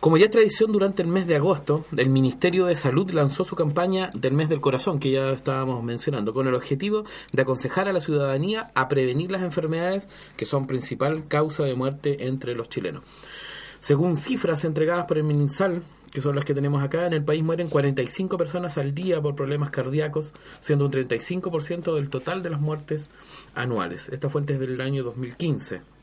Como 0.00 0.16
ya 0.16 0.26
es 0.26 0.30
tradición, 0.30 0.72
durante 0.72 1.02
el 1.02 1.08
mes 1.08 1.26
de 1.26 1.36
agosto, 1.36 1.84
el 1.96 2.08
Ministerio 2.08 2.66
de 2.66 2.76
Salud 2.76 3.10
lanzó 3.10 3.44
su 3.44 3.56
campaña 3.56 4.10
del 4.14 4.34
mes 4.34 4.48
del 4.48 4.60
corazón, 4.60 4.98
que 4.98 5.10
ya 5.10 5.30
estábamos 5.32 5.82
mencionando, 5.82 6.34
con 6.34 6.46
el 6.46 6.54
objetivo 6.54 7.04
de 7.32 7.42
aconsejar 7.42 7.88
a 7.88 7.92
la 7.92 8.00
ciudadanía 8.00 8.70
a 8.74 8.88
prevenir 8.88 9.30
las 9.30 9.42
enfermedades 9.42 10.08
que 10.36 10.46
son 10.46 10.66
principal 10.66 11.26
causa 11.28 11.64
de 11.64 11.74
muerte 11.74 12.26
entre 12.26 12.54
los 12.54 12.68
chilenos. 12.68 13.02
Según 13.80 14.16
cifras 14.16 14.64
entregadas 14.64 15.06
por 15.06 15.18
el 15.18 15.24
MinSal, 15.24 15.82
que 16.10 16.20
son 16.20 16.36
las 16.36 16.44
que 16.44 16.54
tenemos 16.54 16.82
acá, 16.82 17.06
en 17.06 17.12
el 17.12 17.24
país 17.24 17.42
mueren 17.42 17.68
45 17.68 18.38
personas 18.38 18.78
al 18.78 18.94
día 18.94 19.20
por 19.20 19.34
problemas 19.34 19.70
cardíacos, 19.70 20.32
siendo 20.60 20.86
un 20.86 20.92
35% 20.92 21.94
del 21.94 22.08
total 22.08 22.42
de 22.42 22.50
las 22.50 22.60
muertes 22.60 23.10
anuales. 23.54 24.08
Esta 24.10 24.30
fuente 24.30 24.54
es 24.54 24.60
del 24.60 24.80
año 24.80 25.02
2015. 25.02 25.93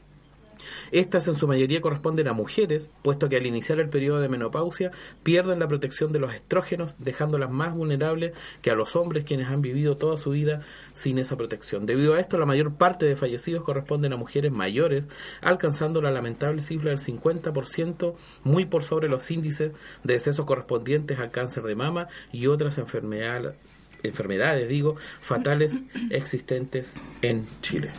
Estas 0.91 1.27
en 1.27 1.36
su 1.36 1.48
mayoría 1.48 1.82
corresponden 1.82 2.27
a 2.27 2.34
mujeres, 2.34 2.89
puesto 3.01 3.30
que 3.30 3.38
al 3.38 3.46
iniciar 3.46 3.80
el 3.80 3.89
periodo 3.89 4.22
de 4.22 4.30
menopausia 4.30 4.91
pierden 5.24 5.60
la 5.60 5.68
protección 5.68 6.12
de 6.12 6.20
los 6.20 6.34
estrógenos, 6.34 6.96
dejándolas 7.00 7.51
más 7.51 7.74
vulnerables 7.74 8.34
que 8.62 8.72
a 8.72 8.75
los 8.75 8.96
hombres 8.96 9.25
quienes 9.25 9.48
han 9.48 9.62
vivido 9.62 9.98
toda 9.98 10.18
su 10.18 10.32
vida 10.32 10.62
sin 10.94 11.18
esa 11.18 11.38
protección. 11.38 11.86
Debido 11.86 12.13
a 12.13 12.20
esto, 12.20 12.38
la 12.38 12.46
mayor 12.46 12.74
parte 12.75 13.06
de 13.06 13.15
fallecidos 13.15 13.63
corresponden 13.63 14.13
a 14.13 14.18
mujeres 14.18 14.51
mayores, 14.51 15.06
alcanzando 15.41 16.01
la 16.01 16.12
lamentable 16.12 16.62
cifra 16.62 16.89
del 16.89 17.00
50%, 17.00 18.15
muy 18.44 18.65
por 18.65 18.84
sobre 18.84 19.10
los 19.10 19.30
índices 19.32 19.72
de 20.03 20.13
decesos 20.13 20.46
correspondientes 20.46 21.20
al 21.20 21.32
cáncer 21.32 21.63
de 21.63 21.75
mama 21.75 22.08
y 22.32 22.48
otras 22.48 22.77
enfermedades 22.77 23.56
enfermedades, 24.03 24.67
digo, 24.70 24.96
fatales 25.22 25.79
existentes 26.10 26.96
en 27.22 27.46
Chile. 27.62 27.91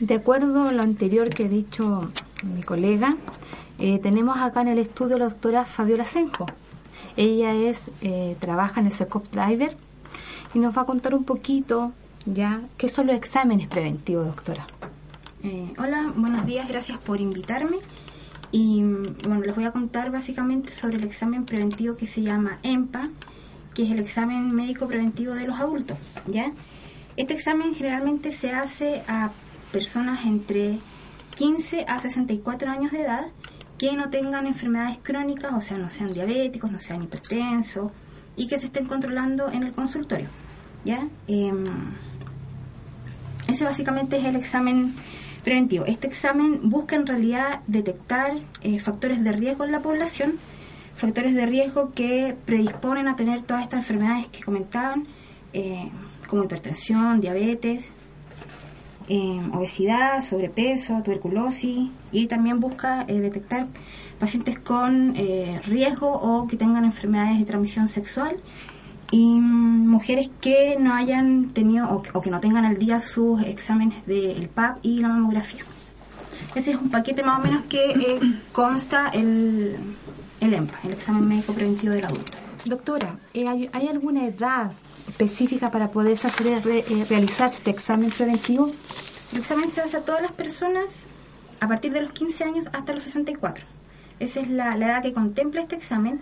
De 0.00 0.14
acuerdo 0.14 0.68
a 0.68 0.72
lo 0.72 0.82
anterior 0.82 1.30
que 1.30 1.46
ha 1.46 1.48
dicho 1.48 2.10
mi 2.42 2.62
colega, 2.62 3.16
eh, 3.78 3.98
tenemos 3.98 4.38
acá 4.38 4.62
en 4.62 4.68
el 4.68 4.78
estudio 4.78 5.18
la 5.18 5.26
doctora 5.26 5.64
Fabiola 5.64 6.04
Senjo. 6.04 6.46
Ella 7.16 7.54
es 7.54 7.90
eh, 8.02 8.36
trabaja 8.40 8.80
en 8.80 8.86
el 8.86 8.92
SECOP 8.92 9.26
Driver 9.30 9.76
y 10.54 10.58
nos 10.58 10.76
va 10.76 10.82
a 10.82 10.86
contar 10.86 11.14
un 11.14 11.24
poquito 11.24 11.92
ya 12.26 12.60
qué 12.76 12.88
son 12.88 13.06
los 13.06 13.16
exámenes 13.16 13.68
preventivos, 13.68 14.26
doctora. 14.26 14.66
Eh, 15.42 15.72
hola, 15.78 16.12
buenos 16.16 16.44
días, 16.44 16.68
gracias 16.68 16.98
por 16.98 17.20
invitarme. 17.20 17.76
Y 18.52 18.82
bueno, 18.82 19.42
les 19.42 19.54
voy 19.54 19.64
a 19.64 19.70
contar 19.70 20.10
básicamente 20.10 20.70
sobre 20.70 20.96
el 20.96 21.04
examen 21.04 21.44
preventivo 21.44 21.96
que 21.96 22.06
se 22.06 22.22
llama 22.22 22.58
EMPA, 22.62 23.08
que 23.76 23.82
es 23.82 23.90
el 23.90 23.98
examen 23.98 24.54
médico 24.54 24.88
preventivo 24.88 25.34
de 25.34 25.46
los 25.46 25.60
adultos, 25.60 25.98
¿ya? 26.26 26.50
Este 27.18 27.34
examen 27.34 27.74
generalmente 27.74 28.32
se 28.32 28.50
hace 28.50 29.02
a 29.06 29.30
personas 29.70 30.24
entre 30.24 30.78
15 31.34 31.84
a 31.86 32.00
64 32.00 32.70
años 32.70 32.90
de 32.90 33.02
edad 33.02 33.26
que 33.76 33.92
no 33.92 34.08
tengan 34.08 34.46
enfermedades 34.46 34.96
crónicas, 35.02 35.52
o 35.52 35.60
sea, 35.60 35.76
no 35.76 35.90
sean 35.90 36.14
diabéticos, 36.14 36.72
no 36.72 36.80
sean 36.80 37.02
hipertensos 37.02 37.92
y 38.34 38.46
que 38.46 38.58
se 38.58 38.64
estén 38.64 38.86
controlando 38.86 39.50
en 39.50 39.62
el 39.62 39.72
consultorio. 39.72 40.28
¿ya? 40.86 41.06
Em, 41.28 41.66
ese 43.48 43.64
básicamente 43.64 44.16
es 44.16 44.24
el 44.24 44.36
examen 44.36 44.94
preventivo. 45.44 45.84
Este 45.84 46.06
examen 46.06 46.70
busca 46.70 46.96
en 46.96 47.06
realidad 47.06 47.60
detectar 47.66 48.32
eh, 48.62 48.78
factores 48.80 49.22
de 49.22 49.32
riesgo 49.32 49.64
en 49.64 49.72
la 49.72 49.82
población, 49.82 50.38
factores 50.96 51.34
de 51.34 51.46
riesgo 51.46 51.92
que 51.92 52.36
predisponen 52.44 53.06
a 53.06 53.16
tener 53.16 53.42
todas 53.42 53.62
estas 53.62 53.80
enfermedades 53.80 54.26
que 54.28 54.42
comentaban, 54.42 55.06
eh, 55.52 55.90
como 56.26 56.44
hipertensión, 56.44 57.20
diabetes, 57.20 57.90
eh, 59.08 59.40
obesidad, 59.52 60.22
sobrepeso, 60.22 61.02
tuberculosis 61.02 61.90
y 62.10 62.26
también 62.26 62.58
busca 62.58 63.04
eh, 63.06 63.20
detectar 63.20 63.68
pacientes 64.18 64.58
con 64.58 65.14
riesgo 65.64 66.10
o 66.10 66.48
que 66.48 66.56
tengan 66.56 66.86
enfermedades 66.86 67.38
de 67.38 67.44
transmisión 67.44 67.88
sexual 67.88 68.40
y 69.10 69.38
mm, 69.38 69.88
mujeres 69.88 70.30
que 70.40 70.76
no 70.80 70.94
hayan 70.94 71.50
tenido 71.50 72.02
o, 72.14 72.20
que 72.22 72.30
no 72.30 72.40
tengan 72.40 72.64
al 72.64 72.78
día 72.78 73.02
sus 73.02 73.42
exámenes 73.42 74.04
del 74.06 74.48
PAP 74.48 74.78
y 74.82 75.00
la 75.00 75.08
mamografía. 75.08 75.62
Ese 76.54 76.70
es 76.70 76.80
un 76.80 76.90
paquete 76.90 77.22
más 77.22 77.38
o 77.38 77.42
menos 77.42 77.64
que 77.64 78.18
consta 78.52 79.08
el, 79.08 79.76
el 80.40 80.54
EMPA, 80.54 80.78
el 80.84 80.92
examen 80.92 81.28
médico 81.28 81.52
preventivo 81.52 81.94
del 81.94 82.04
adulto. 82.04 82.32
Doctora, 82.64 83.18
¿hay, 83.34 83.70
¿hay 83.72 83.88
alguna 83.88 84.26
edad 84.26 84.72
específica 85.08 85.70
para 85.70 85.90
poder 85.90 86.12
hacer, 86.12 86.46
eh, 86.66 87.06
realizar 87.08 87.50
este 87.50 87.70
examen 87.70 88.10
preventivo? 88.10 88.70
El 89.32 89.38
examen 89.38 89.70
se 89.70 89.80
hace 89.80 89.96
a 89.96 90.00
todas 90.00 90.22
las 90.22 90.32
personas 90.32 91.06
a 91.60 91.68
partir 91.68 91.92
de 91.92 92.00
los 92.00 92.12
15 92.12 92.44
años 92.44 92.66
hasta 92.72 92.92
los 92.92 93.02
64. 93.02 93.64
Esa 94.18 94.40
es 94.40 94.48
la, 94.48 94.74
edad 94.76 95.02
que 95.02 95.12
contempla 95.12 95.60
este 95.60 95.76
examen 95.76 96.20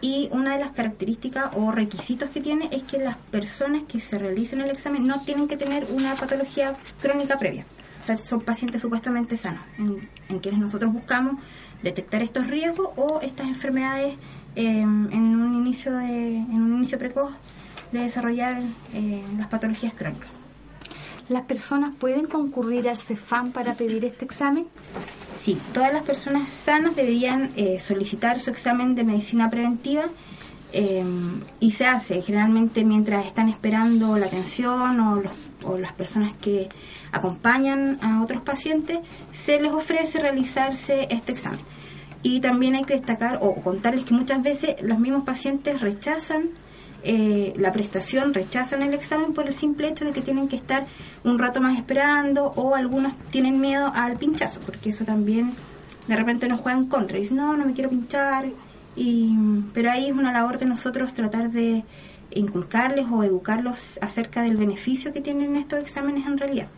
y 0.00 0.28
una 0.32 0.54
de 0.54 0.60
las 0.60 0.70
características 0.70 1.50
o 1.56 1.72
requisitos 1.72 2.30
que 2.30 2.40
tiene 2.40 2.68
es 2.72 2.82
que 2.84 2.98
las 2.98 3.16
personas 3.16 3.84
que 3.84 4.00
se 4.00 4.18
realicen 4.18 4.60
el 4.60 4.70
examen 4.70 5.06
no 5.06 5.20
tienen 5.22 5.48
que 5.48 5.56
tener 5.56 5.86
una 5.90 6.14
patología 6.14 6.76
crónica 7.00 7.38
previa. 7.38 7.64
O 8.02 8.06
sea, 8.06 8.16
son 8.16 8.40
pacientes 8.40 8.80
supuestamente 8.80 9.36
sanos, 9.36 9.62
en, 9.76 10.08
en 10.28 10.38
quienes 10.38 10.60
nosotros 10.60 10.92
buscamos 10.92 11.34
detectar 11.82 12.22
estos 12.22 12.46
riesgos 12.46 12.90
o 12.96 13.20
estas 13.20 13.46
enfermedades 13.46 14.14
eh, 14.56 14.80
en 14.80 15.40
un 15.40 15.54
inicio 15.54 15.92
de, 15.92 16.36
en 16.36 16.62
un 16.62 16.76
inicio 16.76 16.98
precoz 16.98 17.32
de 17.92 18.00
desarrollar 18.00 18.60
eh, 18.94 19.22
las 19.36 19.48
patologías 19.48 19.94
crónicas. 19.94 20.30
¿Las 21.28 21.42
personas 21.42 21.94
pueden 21.94 22.26
concurrir 22.26 22.88
al 22.88 22.96
CEFAM 22.96 23.52
para 23.52 23.74
pedir 23.74 24.04
este 24.04 24.24
examen? 24.24 24.66
Sí, 25.38 25.58
todas 25.72 25.92
las 25.92 26.02
personas 26.02 26.48
sanas 26.48 26.96
deberían 26.96 27.50
eh, 27.54 27.78
solicitar 27.78 28.40
su 28.40 28.50
examen 28.50 28.94
de 28.94 29.04
medicina 29.04 29.50
preventiva 29.50 30.06
eh, 30.72 31.04
y 31.60 31.72
se 31.72 31.86
hace 31.86 32.22
generalmente 32.22 32.82
mientras 32.82 33.26
están 33.26 33.48
esperando 33.48 34.16
la 34.16 34.26
atención 34.26 35.00
o, 35.00 35.22
o 35.64 35.78
las 35.78 35.92
personas 35.92 36.32
que 36.40 36.68
acompañan 37.12 37.98
a 38.02 38.22
otros 38.22 38.42
pacientes, 38.42 38.98
se 39.32 39.60
les 39.60 39.72
ofrece 39.72 40.18
realizarse 40.20 41.08
este 41.10 41.32
examen. 41.32 41.60
Y 42.22 42.40
también 42.40 42.74
hay 42.74 42.84
que 42.84 42.94
destacar 42.94 43.38
o 43.40 43.54
contarles 43.56 44.04
que 44.04 44.14
muchas 44.14 44.42
veces 44.42 44.76
los 44.82 44.98
mismos 44.98 45.24
pacientes 45.24 45.80
rechazan 45.80 46.50
eh, 47.04 47.54
la 47.56 47.70
prestación 47.70 48.34
rechazan 48.34 48.82
el 48.82 48.92
examen 48.92 49.32
por 49.32 49.46
el 49.46 49.54
simple 49.54 49.88
hecho 49.88 50.04
de 50.04 50.10
que 50.10 50.20
tienen 50.20 50.48
que 50.48 50.56
estar 50.56 50.84
un 51.22 51.38
rato 51.38 51.60
más 51.60 51.78
esperando 51.78 52.52
o 52.56 52.74
algunos 52.74 53.16
tienen 53.30 53.60
miedo 53.60 53.92
al 53.94 54.16
pinchazo, 54.16 54.60
porque 54.60 54.90
eso 54.90 55.04
también 55.04 55.52
de 56.08 56.16
repente 56.16 56.48
nos 56.48 56.60
juega 56.60 56.76
en 56.76 56.86
contra. 56.86 57.18
Y 57.18 57.22
dicen, 57.22 57.36
no, 57.36 57.56
no 57.56 57.64
me 57.64 57.72
quiero 57.72 57.90
pinchar. 57.90 58.46
Y, 58.96 59.36
pero 59.72 59.92
ahí 59.92 60.06
es 60.06 60.12
una 60.12 60.32
labor 60.32 60.58
de 60.58 60.66
nosotros 60.66 61.14
tratar 61.14 61.50
de 61.50 61.84
inculcarles 62.30 63.06
o 63.10 63.24
educarlos 63.24 63.98
acerca 64.02 64.42
del 64.42 64.56
beneficio 64.56 65.12
que 65.12 65.20
tienen 65.20 65.56
estos 65.56 65.80
exámenes 65.80 66.26
en 66.26 66.38
realidad. 66.38 66.68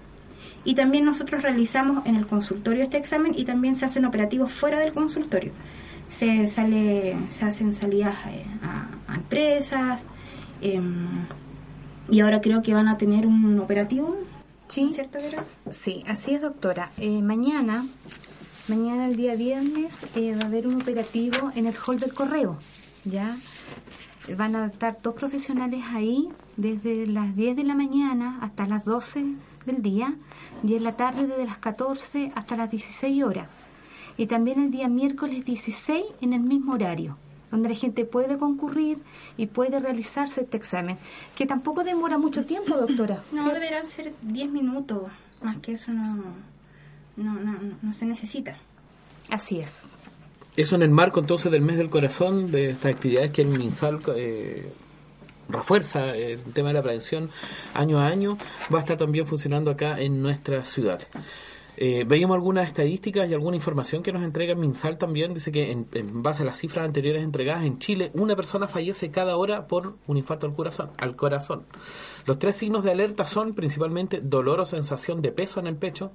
Y 0.64 0.74
también 0.74 1.04
nosotros 1.04 1.42
realizamos 1.42 2.06
en 2.06 2.16
el 2.16 2.26
consultorio 2.26 2.82
este 2.82 2.98
examen 2.98 3.32
y 3.36 3.44
también 3.44 3.74
se 3.74 3.86
hacen 3.86 4.04
operativos 4.04 4.52
fuera 4.52 4.78
del 4.78 4.92
consultorio. 4.92 5.52
Se 6.08 6.48
sale 6.48 7.16
se 7.30 7.44
hacen 7.44 7.72
salidas 7.72 8.16
eh, 8.26 8.44
a, 8.62 9.14
empresas 9.14 10.04
em, 10.60 11.24
y 12.08 12.20
ahora 12.20 12.40
creo 12.40 12.62
que 12.62 12.74
van 12.74 12.88
a 12.88 12.98
tener 12.98 13.26
un 13.26 13.58
operativo 13.60 14.16
sí. 14.68 14.90
cierto 14.92 15.18
sí 15.70 16.02
así 16.06 16.34
es 16.34 16.42
doctora. 16.42 16.90
Eh, 16.98 17.22
mañana 17.22 17.86
mañana 18.68 19.06
el 19.06 19.16
día 19.16 19.34
viernes 19.36 19.98
eh, 20.16 20.34
va 20.36 20.42
a 20.42 20.46
haber 20.46 20.66
un 20.66 20.82
operativo 20.82 21.52
en 21.54 21.66
el 21.66 21.74
hall 21.86 21.98
del 21.98 22.12
correo 22.12 22.58
ya 23.04 23.36
van 24.36 24.56
a 24.56 24.66
estar 24.66 24.98
dos 25.02 25.14
profesionales 25.14 25.84
ahí 25.92 26.28
desde 26.56 27.06
las 27.06 27.34
10 27.34 27.56
de 27.56 27.64
la 27.64 27.74
mañana 27.74 28.38
hasta 28.42 28.66
las 28.66 28.84
12 28.84 29.24
del 29.66 29.82
día 29.82 30.14
y 30.62 30.74
en 30.74 30.84
la 30.84 30.96
tarde 30.96 31.26
desde 31.26 31.46
las 31.46 31.58
14 31.58 32.32
hasta 32.34 32.56
las 32.56 32.70
16 32.70 33.24
horas 33.24 33.48
y 34.16 34.26
también 34.26 34.60
el 34.60 34.70
día 34.70 34.88
miércoles 34.88 35.44
16 35.44 36.04
en 36.20 36.32
el 36.32 36.40
mismo 36.40 36.74
horario. 36.74 37.16
donde 37.50 37.68
la 37.68 37.74
gente 37.74 38.04
puede 38.04 38.38
concurrir 38.38 39.02
y 39.36 39.46
puede 39.46 39.80
realizarse 39.80 40.42
este 40.42 40.56
examen, 40.56 40.96
que 41.34 41.46
tampoco 41.46 41.82
demora 41.82 42.16
mucho 42.16 42.44
tiempo, 42.44 42.76
doctora. 42.76 43.24
No, 43.32 43.52
deberán 43.52 43.88
ser 43.88 44.12
10 44.22 44.52
minutos, 44.52 45.10
más 45.42 45.56
que 45.56 45.72
eso 45.72 45.90
no, 45.90 46.04
no, 47.16 47.34
no, 47.40 47.58
no 47.82 47.92
se 47.92 48.06
necesita. 48.06 48.56
Así 49.30 49.58
es. 49.58 49.96
Eso 50.56 50.74
en 50.74 50.82
el 50.82 50.90
marco 50.90 51.20
entonces 51.20 51.50
del 51.52 51.62
mes 51.62 51.78
del 51.78 51.90
corazón, 51.90 52.50
de 52.50 52.70
estas 52.70 52.92
actividades 52.94 53.30
que 53.30 53.42
el 53.42 53.48
MinSal 53.48 54.00
eh, 54.16 54.72
refuerza 55.48 56.16
el 56.16 56.40
tema 56.52 56.68
de 56.68 56.74
la 56.74 56.82
prevención 56.82 57.30
año 57.74 58.00
a 58.00 58.08
año, 58.08 58.36
va 58.72 58.78
a 58.78 58.82
estar 58.82 58.96
también 58.96 59.26
funcionando 59.26 59.70
acá 59.70 60.00
en 60.00 60.22
nuestra 60.22 60.64
ciudad. 60.64 61.00
Eh, 61.82 62.04
veíamos 62.06 62.34
algunas 62.34 62.66
estadísticas 62.66 63.30
y 63.30 63.32
alguna 63.32 63.56
información 63.56 64.02
que 64.02 64.12
nos 64.12 64.22
entrega 64.22 64.54
MinSal 64.54 64.98
también. 64.98 65.32
Dice 65.32 65.50
que 65.50 65.70
en, 65.70 65.86
base 66.22 66.42
a 66.42 66.44
las 66.46 66.58
cifras 66.58 66.84
anteriores 66.84 67.24
entregadas 67.24 67.64
en 67.64 67.78
Chile, 67.78 68.10
una 68.12 68.36
persona 68.36 68.68
fallece 68.68 69.10
cada 69.10 69.38
hora 69.38 69.66
por 69.66 69.94
un 70.06 70.18
infarto 70.18 70.46
al 70.46 70.54
corazón. 70.54 70.90
Al 70.98 71.16
corazón. 71.16 71.64
Los 72.26 72.38
tres 72.38 72.56
signos 72.56 72.84
de 72.84 72.90
alerta 72.90 73.26
son 73.26 73.54
principalmente 73.54 74.20
dolor 74.20 74.60
o 74.60 74.66
sensación 74.66 75.22
de 75.22 75.32
peso 75.32 75.58
en 75.58 75.68
el 75.68 75.76
pecho, 75.76 76.12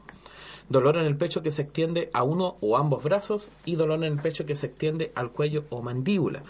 dolor 0.69 0.97
en 0.97 1.05
el 1.05 1.15
pecho 1.15 1.41
que 1.41 1.51
se 1.51 1.63
extiende 1.63 2.09
a 2.13 2.23
uno 2.23 2.57
o 2.61 2.77
ambos 2.77 3.03
brazos 3.03 3.47
y 3.65 3.75
dolor 3.75 4.03
en 4.03 4.13
el 4.13 4.19
pecho 4.19 4.45
que 4.45 4.55
se 4.55 4.67
extiende 4.67 5.11
al 5.15 5.31
cuello 5.31 5.65
o 5.69 5.81
mandíbula. 5.81 6.43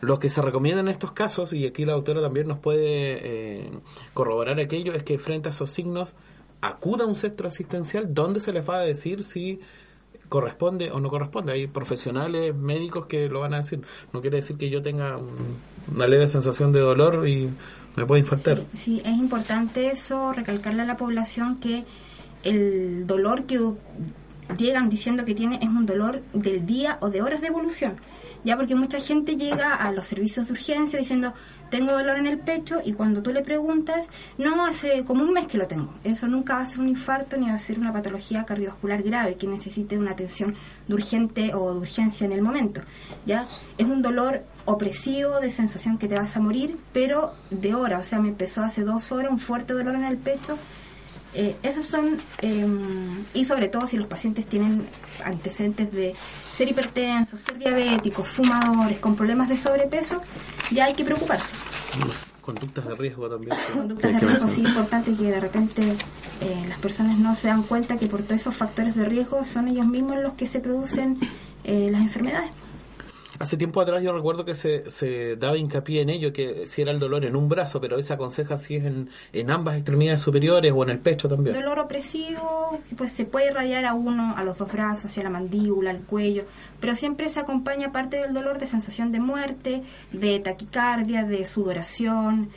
Lo 0.00 0.18
que 0.18 0.30
se 0.30 0.42
recomienda 0.42 0.80
en 0.80 0.88
estos 0.88 1.12
casos, 1.12 1.52
y 1.52 1.66
aquí 1.66 1.84
la 1.84 1.92
doctora 1.92 2.20
también 2.20 2.48
nos 2.48 2.58
puede 2.58 2.80
eh, 3.62 3.70
corroborar 4.14 4.58
aquello, 4.58 4.92
es 4.94 5.02
que 5.02 5.18
frente 5.18 5.48
a 5.48 5.52
esos 5.52 5.70
signos 5.70 6.14
acuda 6.62 7.04
a 7.04 7.06
un 7.06 7.16
centro 7.16 7.48
asistencial 7.48 8.12
donde 8.12 8.40
se 8.40 8.52
les 8.52 8.68
va 8.68 8.78
a 8.78 8.84
decir 8.84 9.24
si 9.24 9.60
corresponde 10.28 10.90
o 10.90 11.00
no 11.00 11.10
corresponde. 11.10 11.52
Hay 11.52 11.66
profesionales 11.66 12.54
médicos 12.54 13.06
que 13.06 13.28
lo 13.28 13.40
van 13.40 13.54
a 13.54 13.58
decir. 13.58 13.82
No 14.12 14.20
quiere 14.20 14.38
decir 14.38 14.56
que 14.56 14.70
yo 14.70 14.80
tenga 14.80 15.18
una 15.92 16.06
leve 16.06 16.28
sensación 16.28 16.72
de 16.72 16.80
dolor 16.80 17.28
y 17.28 17.50
me 17.96 18.06
puede 18.06 18.20
infartar. 18.20 18.62
Sí, 18.74 19.02
es 19.04 19.18
importante 19.18 19.88
eso, 19.88 20.32
recalcarle 20.32 20.82
a 20.82 20.86
la 20.86 20.96
población 20.96 21.58
que 21.58 21.84
el 22.42 23.06
dolor 23.06 23.44
que 23.44 23.60
llegan 24.56 24.88
diciendo 24.88 25.24
que 25.24 25.34
tiene 25.34 25.56
es 25.56 25.68
un 25.68 25.86
dolor 25.86 26.22
del 26.32 26.66
día 26.66 26.98
o 27.00 27.10
de 27.10 27.22
horas 27.22 27.40
de 27.40 27.48
evolución. 27.48 27.96
Ya 28.42 28.56
porque 28.56 28.74
mucha 28.74 29.00
gente 29.00 29.36
llega 29.36 29.74
a 29.74 29.92
los 29.92 30.06
servicios 30.06 30.46
de 30.46 30.54
urgencia 30.54 30.98
diciendo, 30.98 31.34
tengo 31.70 31.92
dolor 31.92 32.16
en 32.16 32.26
el 32.26 32.38
pecho 32.38 32.80
y 32.82 32.94
cuando 32.94 33.22
tú 33.22 33.32
le 33.32 33.42
preguntas, 33.42 34.06
no, 34.38 34.64
hace 34.64 35.04
como 35.04 35.22
un 35.22 35.34
mes 35.34 35.46
que 35.46 35.58
lo 35.58 35.66
tengo. 35.66 35.92
Eso 36.04 36.26
nunca 36.26 36.54
va 36.54 36.62
a 36.62 36.66
ser 36.66 36.80
un 36.80 36.88
infarto 36.88 37.36
ni 37.36 37.48
va 37.48 37.54
a 37.54 37.58
ser 37.58 37.78
una 37.78 37.92
patología 37.92 38.44
cardiovascular 38.44 39.02
grave 39.02 39.36
que 39.36 39.46
necesite 39.46 39.98
una 39.98 40.12
atención 40.12 40.54
de 40.88 40.94
urgente 40.94 41.54
o 41.54 41.74
de 41.74 41.80
urgencia 41.80 42.24
en 42.24 42.32
el 42.32 42.40
momento. 42.40 42.80
¿ya? 43.26 43.46
Es 43.76 43.86
un 43.86 44.00
dolor 44.00 44.42
opresivo, 44.64 45.38
de 45.40 45.50
sensación 45.50 45.98
que 45.98 46.08
te 46.08 46.14
vas 46.14 46.34
a 46.34 46.40
morir, 46.40 46.78
pero 46.94 47.34
de 47.50 47.74
hora, 47.74 47.98
o 47.98 48.04
sea, 48.04 48.20
me 48.20 48.28
empezó 48.28 48.62
hace 48.62 48.84
dos 48.84 49.12
horas 49.12 49.30
un 49.30 49.38
fuerte 49.38 49.74
dolor 49.74 49.94
en 49.94 50.04
el 50.04 50.16
pecho 50.16 50.56
eh, 51.34 51.56
esos 51.62 51.86
son, 51.86 52.18
em, 52.42 53.24
y 53.34 53.44
sobre 53.44 53.68
todo 53.68 53.86
si 53.86 53.96
los 53.96 54.06
pacientes 54.06 54.46
tienen 54.46 54.86
antecedentes 55.24 55.92
de 55.92 56.14
ser 56.52 56.68
hipertensos, 56.68 57.40
ser 57.40 57.58
diabéticos, 57.58 58.28
fumadores, 58.28 58.98
con 58.98 59.14
problemas 59.14 59.48
de 59.48 59.56
sobrepeso, 59.56 60.20
ya 60.70 60.86
hay 60.86 60.94
que 60.94 61.04
preocuparse. 61.04 61.54
Conductas 62.40 62.88
de 62.88 62.94
riesgo 62.96 63.28
también. 63.28 63.56
Conductas 63.72 64.12
de 64.12 64.20
riesgo, 64.20 64.48
sí, 64.48 64.62
importante 64.62 65.14
que 65.14 65.24
de 65.24 65.40
repente 65.40 65.82
eh, 66.40 66.64
las 66.68 66.78
personas 66.78 67.18
no 67.18 67.36
se 67.36 67.48
dan 67.48 67.62
cuenta 67.62 67.96
que 67.96 68.06
por 68.06 68.22
todos 68.22 68.40
esos 68.40 68.56
factores 68.56 68.96
de 68.96 69.04
riesgo 69.04 69.44
son 69.44 69.68
ellos 69.68 69.86
mismos 69.86 70.18
los 70.18 70.34
que 70.34 70.46
se 70.46 70.58
producen 70.58 71.18
eh, 71.64 71.88
las 71.92 72.00
enfermedades. 72.00 72.50
Hace 73.40 73.56
tiempo 73.56 73.80
atrás 73.80 74.02
yo 74.02 74.12
recuerdo 74.12 74.44
que 74.44 74.54
se, 74.54 74.90
se 74.90 75.34
daba 75.36 75.56
hincapié 75.56 76.02
en 76.02 76.10
ello, 76.10 76.30
que 76.30 76.66
si 76.66 76.82
era 76.82 76.90
el 76.90 76.98
dolor 76.98 77.24
en 77.24 77.34
un 77.34 77.48
brazo, 77.48 77.80
pero 77.80 77.96
esa 77.98 78.14
aconseja 78.14 78.58
si 78.58 78.76
es 78.76 78.84
en, 78.84 79.08
en 79.32 79.50
ambas 79.50 79.76
extremidades 79.76 80.20
superiores 80.20 80.70
o 80.76 80.82
en 80.82 80.90
el 80.90 80.98
pecho 80.98 81.26
también. 81.26 81.56
Dolor 81.56 81.78
opresivo, 81.78 82.78
pues 82.98 83.12
se 83.12 83.24
puede 83.24 83.46
irradiar 83.46 83.86
a 83.86 83.94
uno, 83.94 84.34
a 84.36 84.44
los 84.44 84.58
dos 84.58 84.70
brazos, 84.70 85.06
hacia 85.06 85.22
la 85.22 85.30
mandíbula, 85.30 85.88
al 85.88 86.00
cuello, 86.00 86.44
pero 86.80 86.94
siempre 86.94 87.30
se 87.30 87.40
acompaña 87.40 87.92
parte 87.92 88.18
del 88.18 88.34
dolor 88.34 88.58
de 88.58 88.66
sensación 88.66 89.10
de 89.10 89.20
muerte, 89.20 89.84
de 90.12 90.38
taquicardia, 90.40 91.24
de 91.24 91.46
sudoración. 91.46 92.50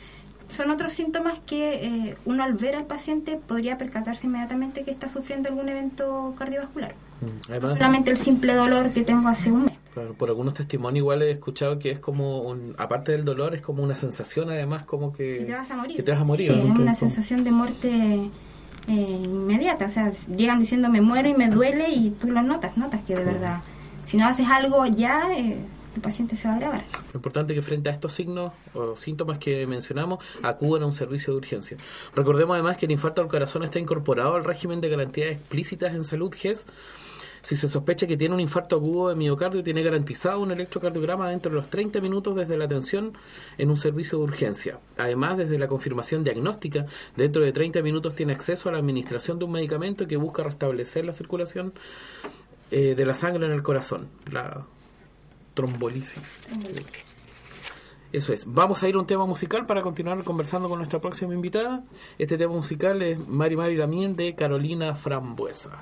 Son 0.48 0.70
otros 0.70 0.92
síntomas 0.92 1.38
que 1.46 1.86
eh, 1.86 2.16
uno 2.24 2.44
al 2.44 2.54
ver 2.54 2.76
al 2.76 2.86
paciente 2.86 3.38
podría 3.46 3.78
percatarse 3.78 4.26
inmediatamente 4.26 4.84
que 4.84 4.90
está 4.90 5.08
sufriendo 5.08 5.48
algún 5.48 5.68
evento 5.68 6.34
cardiovascular. 6.38 6.94
Mm, 7.20 7.54
solamente 7.60 8.10
el 8.10 8.16
simple 8.16 8.54
dolor 8.54 8.90
que 8.90 9.02
tengo 9.02 9.28
hace 9.28 9.50
un 9.50 9.66
mes. 9.66 9.74
Claro, 9.94 10.14
por 10.14 10.28
algunos 10.28 10.54
testimonios 10.54 11.02
igual 11.02 11.22
he 11.22 11.30
escuchado 11.30 11.78
que 11.78 11.90
es 11.90 11.98
como, 11.98 12.42
un, 12.42 12.74
aparte 12.78 13.12
del 13.12 13.24
dolor, 13.24 13.54
es 13.54 13.62
como 13.62 13.82
una 13.82 13.94
sensación 13.94 14.50
además 14.50 14.84
como 14.84 15.12
que... 15.12 15.38
Que 15.38 15.44
te 15.44 15.52
vas 15.52 15.70
a 15.70 15.76
morir. 15.76 15.96
Que 15.96 16.02
te 16.02 16.10
vas 16.10 16.20
a 16.20 16.24
morir. 16.24 16.50
es 16.50 16.64
una 16.64 16.94
sensación 16.94 17.44
de 17.44 17.50
muerte 17.52 18.30
eh, 18.88 19.20
inmediata, 19.24 19.86
o 19.86 19.90
sea, 19.90 20.12
llegan 20.36 20.60
diciendo 20.60 20.88
me 20.88 21.00
muero 21.00 21.28
y 21.28 21.34
me 21.34 21.48
duele 21.48 21.88
y 21.90 22.10
tú 22.10 22.30
lo 22.30 22.42
notas, 22.42 22.76
notas 22.76 23.02
que 23.02 23.16
de 23.16 23.24
verdad, 23.24 23.62
si 24.04 24.16
no 24.16 24.26
haces 24.26 24.48
algo 24.48 24.84
ya, 24.86 25.32
eh, 25.34 25.58
el 25.94 26.02
paciente 26.02 26.36
se 26.36 26.48
va 26.48 26.54
a 26.54 26.56
agravar. 26.56 26.84
Lo 27.12 27.18
importante 27.18 27.52
es 27.52 27.58
que 27.58 27.62
frente 27.62 27.88
a 27.88 27.92
estos 27.92 28.12
signos 28.12 28.52
o 28.74 28.96
síntomas 28.96 29.38
que 29.38 29.66
mencionamos, 29.66 30.24
acudan 30.42 30.82
a 30.82 30.86
un 30.86 30.94
servicio 30.94 31.32
de 31.32 31.38
urgencia. 31.38 31.76
Recordemos 32.14 32.54
además 32.54 32.76
que 32.76 32.86
el 32.86 32.92
infarto 32.92 33.22
al 33.22 33.28
corazón 33.28 33.62
está 33.64 33.78
incorporado 33.78 34.34
al 34.34 34.44
régimen 34.44 34.80
de 34.80 34.88
garantías 34.88 35.30
explícitas 35.30 35.94
en 35.94 36.04
salud 36.04 36.32
GES 36.34 36.66
si 37.44 37.56
se 37.56 37.68
sospecha 37.68 38.06
que 38.06 38.16
tiene 38.16 38.34
un 38.34 38.40
infarto 38.40 38.76
agudo 38.76 39.10
de 39.10 39.16
miocardio, 39.16 39.62
tiene 39.62 39.82
garantizado 39.82 40.40
un 40.40 40.50
electrocardiograma 40.50 41.28
dentro 41.28 41.50
de 41.50 41.56
los 41.56 41.68
30 41.68 42.00
minutos 42.00 42.34
desde 42.34 42.56
la 42.56 42.64
atención 42.64 43.12
en 43.58 43.68
un 43.68 43.76
servicio 43.76 44.16
de 44.16 44.24
urgencia. 44.24 44.78
Además, 44.96 45.36
desde 45.36 45.58
la 45.58 45.68
confirmación 45.68 46.24
diagnóstica, 46.24 46.86
dentro 47.16 47.42
de 47.42 47.52
30 47.52 47.82
minutos 47.82 48.16
tiene 48.16 48.32
acceso 48.32 48.70
a 48.70 48.72
la 48.72 48.78
administración 48.78 49.38
de 49.38 49.44
un 49.44 49.52
medicamento 49.52 50.08
que 50.08 50.16
busca 50.16 50.42
restablecer 50.42 51.04
la 51.04 51.12
circulación 51.12 51.74
eh, 52.70 52.94
de 52.96 53.04
la 53.04 53.14
sangre 53.14 53.44
en 53.44 53.52
el 53.52 53.62
corazón, 53.62 54.08
trombolisis. 55.54 56.22
Eso 58.12 58.32
es. 58.32 58.44
Vamos 58.46 58.82
a 58.82 58.88
ir 58.88 58.94
a 58.94 58.98
un 59.00 59.06
tema 59.06 59.26
musical 59.26 59.66
para 59.66 59.82
continuar 59.82 60.22
conversando 60.22 60.68
con 60.68 60.78
nuestra 60.78 61.00
próxima 61.00 61.34
invitada. 61.34 61.84
Este 62.18 62.38
tema 62.38 62.52
musical 62.52 63.02
es 63.02 63.18
Mari 63.26 63.56
Mari 63.56 63.76
Lamien 63.76 64.14
de 64.14 64.34
Carolina 64.34 64.94
Frambuesa. 64.94 65.80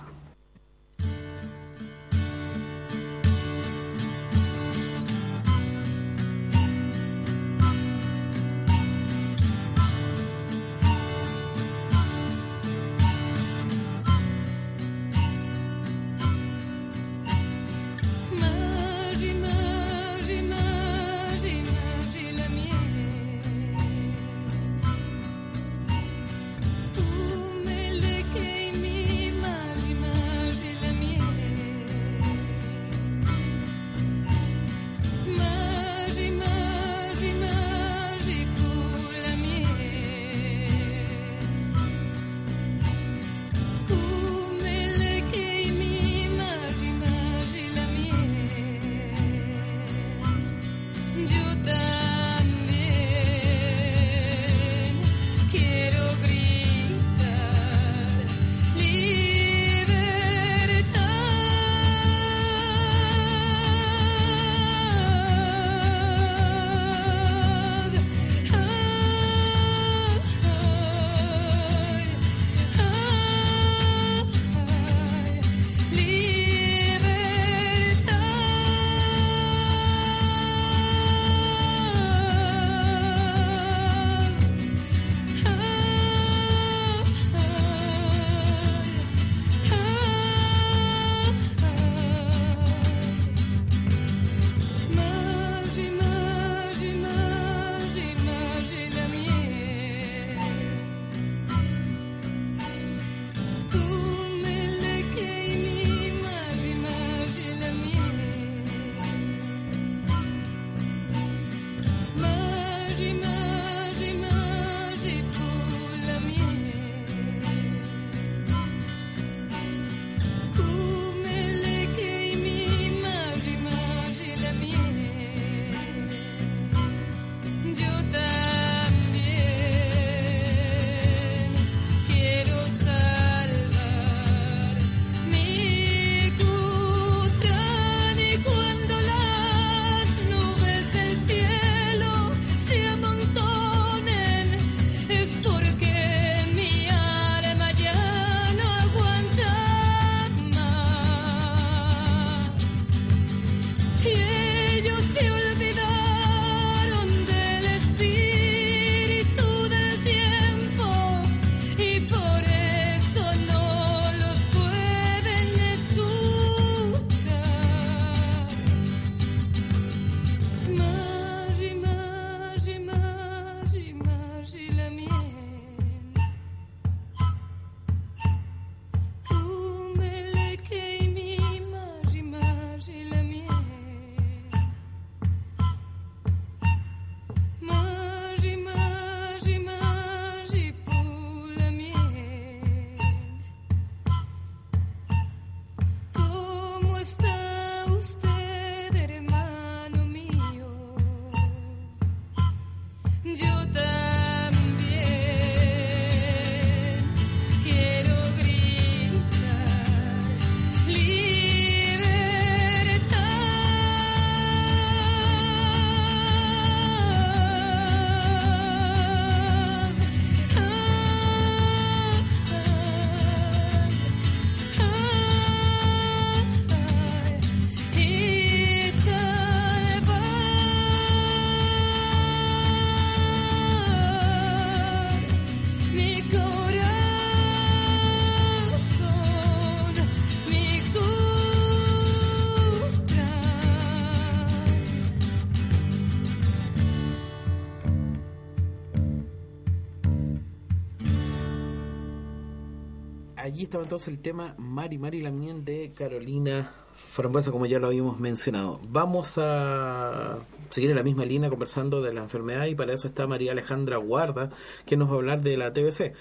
Estaba 253.73 253.85
entonces 253.85 254.09
el 254.09 254.19
tema 254.19 254.55
Mari 254.59 254.99
Mari 254.99 255.23
Lamien 255.23 255.65
de 255.65 255.95
Carolina 255.97 256.75
Frambuesa, 256.95 257.51
como 257.51 257.65
ya 257.65 257.79
lo 257.79 257.87
habíamos 257.87 258.21
mencionado. 258.21 258.79
Vamos 258.91 259.39
a 259.39 260.41
seguir 260.69 260.91
en 260.91 260.97
la 260.97 261.03
misma 261.03 261.25
línea 261.25 261.49
conversando 261.49 262.03
de 262.03 262.13
la 262.13 262.23
enfermedad 262.23 262.67
y 262.67 262.75
para 262.75 262.93
eso 262.93 263.09
está 263.09 263.27
María 263.27 263.53
Alejandra 263.53 263.97
Guarda, 263.97 264.51
que 264.85 264.99
nos 264.99 265.09
va 265.09 265.15
a 265.15 265.17
hablar 265.17 265.41
de 265.41 265.57
la 265.57 265.73
TBC. 265.73 266.13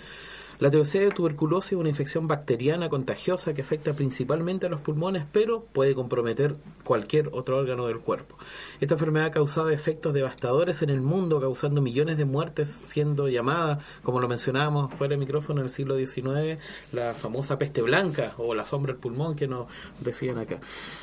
La 0.61 0.69
TBC 0.69 0.99
de 0.99 1.09
tuberculosis 1.09 1.71
es 1.71 1.79
una 1.79 1.89
infección 1.89 2.27
bacteriana 2.27 2.87
contagiosa 2.87 3.55
que 3.55 3.63
afecta 3.63 3.95
principalmente 3.95 4.67
a 4.67 4.69
los 4.69 4.79
pulmones, 4.79 5.25
pero 5.31 5.65
puede 5.65 5.95
comprometer 5.95 6.55
cualquier 6.83 7.29
otro 7.31 7.57
órgano 7.57 7.87
del 7.87 7.97
cuerpo. 7.97 8.37
Esta 8.79 8.93
enfermedad 8.93 9.25
ha 9.25 9.31
causado 9.31 9.71
efectos 9.71 10.13
devastadores 10.13 10.83
en 10.83 10.91
el 10.91 11.01
mundo, 11.01 11.41
causando 11.41 11.81
millones 11.81 12.17
de 12.17 12.25
muertes, 12.25 12.79
siendo 12.83 13.27
llamada, 13.27 13.79
como 14.03 14.19
lo 14.19 14.27
mencionábamos 14.27 14.93
fuera 14.93 15.15
de 15.15 15.17
micrófono 15.17 15.61
en 15.61 15.65
el 15.65 15.71
siglo 15.71 15.97
XIX, 15.97 16.59
la 16.91 17.15
famosa 17.15 17.57
peste 17.57 17.81
blanca 17.81 18.35
o 18.37 18.53
la 18.53 18.67
sombra 18.67 18.93
del 18.93 19.01
pulmón 19.01 19.35
que 19.35 19.47
nos 19.47 19.65
decían 19.99 20.37
acá. 20.37 20.59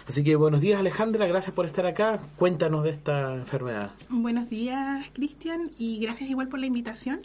Así 0.07 0.23
que 0.23 0.37
buenos 0.37 0.61
días 0.61 0.79
Alejandra, 0.79 1.27
gracias 1.27 1.53
por 1.53 1.67
estar 1.67 1.85
acá. 1.85 2.21
Cuéntanos 2.37 2.85
de 2.85 2.91
esta 2.91 3.35
enfermedad. 3.35 3.91
Buenos 4.09 4.51
días 4.51 5.05
Cristian 5.15 5.73
y 5.77 5.99
gracias 5.99 6.31
igual 6.31 6.47
por 6.47 6.61
la 6.61 6.67
invitación. 6.67 7.23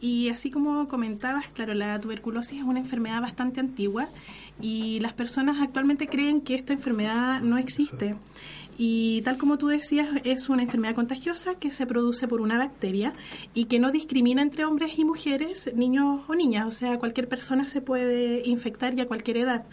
Y 0.00 0.28
así 0.28 0.50
como 0.50 0.86
comentabas, 0.88 1.48
claro, 1.48 1.74
la 1.74 2.00
tuberculosis 2.00 2.58
es 2.58 2.64
una 2.64 2.78
enfermedad 2.78 3.20
bastante 3.20 3.60
antigua 3.60 4.08
y 4.60 5.00
las 5.00 5.12
personas 5.12 5.60
actualmente 5.60 6.08
creen 6.08 6.40
que 6.40 6.54
esta 6.54 6.72
enfermedad 6.72 7.40
no 7.40 7.58
existe. 7.58 8.16
Y 8.80 9.22
tal 9.22 9.38
como 9.38 9.58
tú 9.58 9.66
decías, 9.66 10.08
es 10.22 10.48
una 10.48 10.62
enfermedad 10.62 10.94
contagiosa 10.94 11.56
que 11.56 11.72
se 11.72 11.84
produce 11.84 12.28
por 12.28 12.40
una 12.40 12.58
bacteria 12.58 13.12
y 13.52 13.64
que 13.64 13.80
no 13.80 13.90
discrimina 13.90 14.40
entre 14.40 14.64
hombres 14.64 14.96
y 15.00 15.04
mujeres, 15.04 15.72
niños 15.74 16.20
o 16.28 16.34
niñas. 16.36 16.66
O 16.66 16.70
sea, 16.70 16.96
cualquier 16.98 17.28
persona 17.28 17.66
se 17.66 17.80
puede 17.80 18.48
infectar 18.48 18.94
y 18.94 19.00
a 19.00 19.08
cualquier 19.08 19.38
edad. 19.38 19.64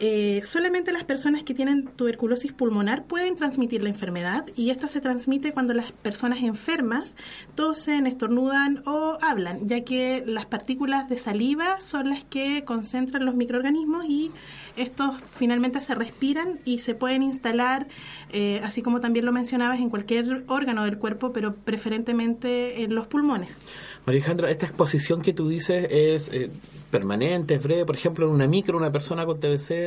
Eh, 0.00 0.40
solamente 0.42 0.92
las 0.92 1.04
personas 1.04 1.44
que 1.44 1.54
tienen 1.54 1.84
tuberculosis 1.84 2.52
pulmonar 2.52 3.04
pueden 3.04 3.36
transmitir 3.36 3.82
la 3.82 3.90
enfermedad 3.90 4.44
y 4.56 4.70
esta 4.70 4.88
se 4.88 5.00
transmite 5.00 5.52
cuando 5.52 5.72
las 5.72 5.92
personas 5.92 6.42
enfermas 6.42 7.16
tosen, 7.54 8.08
estornudan 8.08 8.82
o 8.86 9.18
hablan, 9.22 9.68
ya 9.68 9.84
que 9.84 10.24
las 10.26 10.46
partículas 10.46 11.08
de 11.08 11.16
saliva 11.16 11.80
son 11.80 12.10
las 12.10 12.24
que 12.24 12.64
concentran 12.64 13.24
los 13.24 13.36
microorganismos 13.36 14.04
y 14.06 14.32
estos 14.76 15.14
finalmente 15.30 15.80
se 15.80 15.94
respiran 15.94 16.58
y 16.64 16.78
se 16.78 16.96
pueden 16.96 17.22
instalar, 17.22 17.86
eh, 18.32 18.60
así 18.64 18.82
como 18.82 19.00
también 19.00 19.24
lo 19.24 19.30
mencionabas, 19.30 19.78
en 19.78 19.90
cualquier 19.90 20.44
órgano 20.48 20.84
del 20.84 20.98
cuerpo, 20.98 21.32
pero 21.32 21.54
preferentemente 21.54 22.82
en 22.82 22.96
los 22.96 23.06
pulmones. 23.06 23.60
María 24.06 24.22
Alejandra, 24.22 24.50
esta 24.50 24.66
exposición 24.66 25.22
que 25.22 25.32
tú 25.32 25.48
dices 25.48 25.86
es 25.90 26.28
eh, 26.32 26.50
permanente, 26.90 27.54
es 27.54 27.62
breve, 27.62 27.84
por 27.86 27.94
ejemplo, 27.94 28.26
en 28.26 28.32
una 28.32 28.48
micro, 28.48 28.76
una 28.76 28.90
persona 28.90 29.24
con 29.24 29.38
TBC 29.38 29.83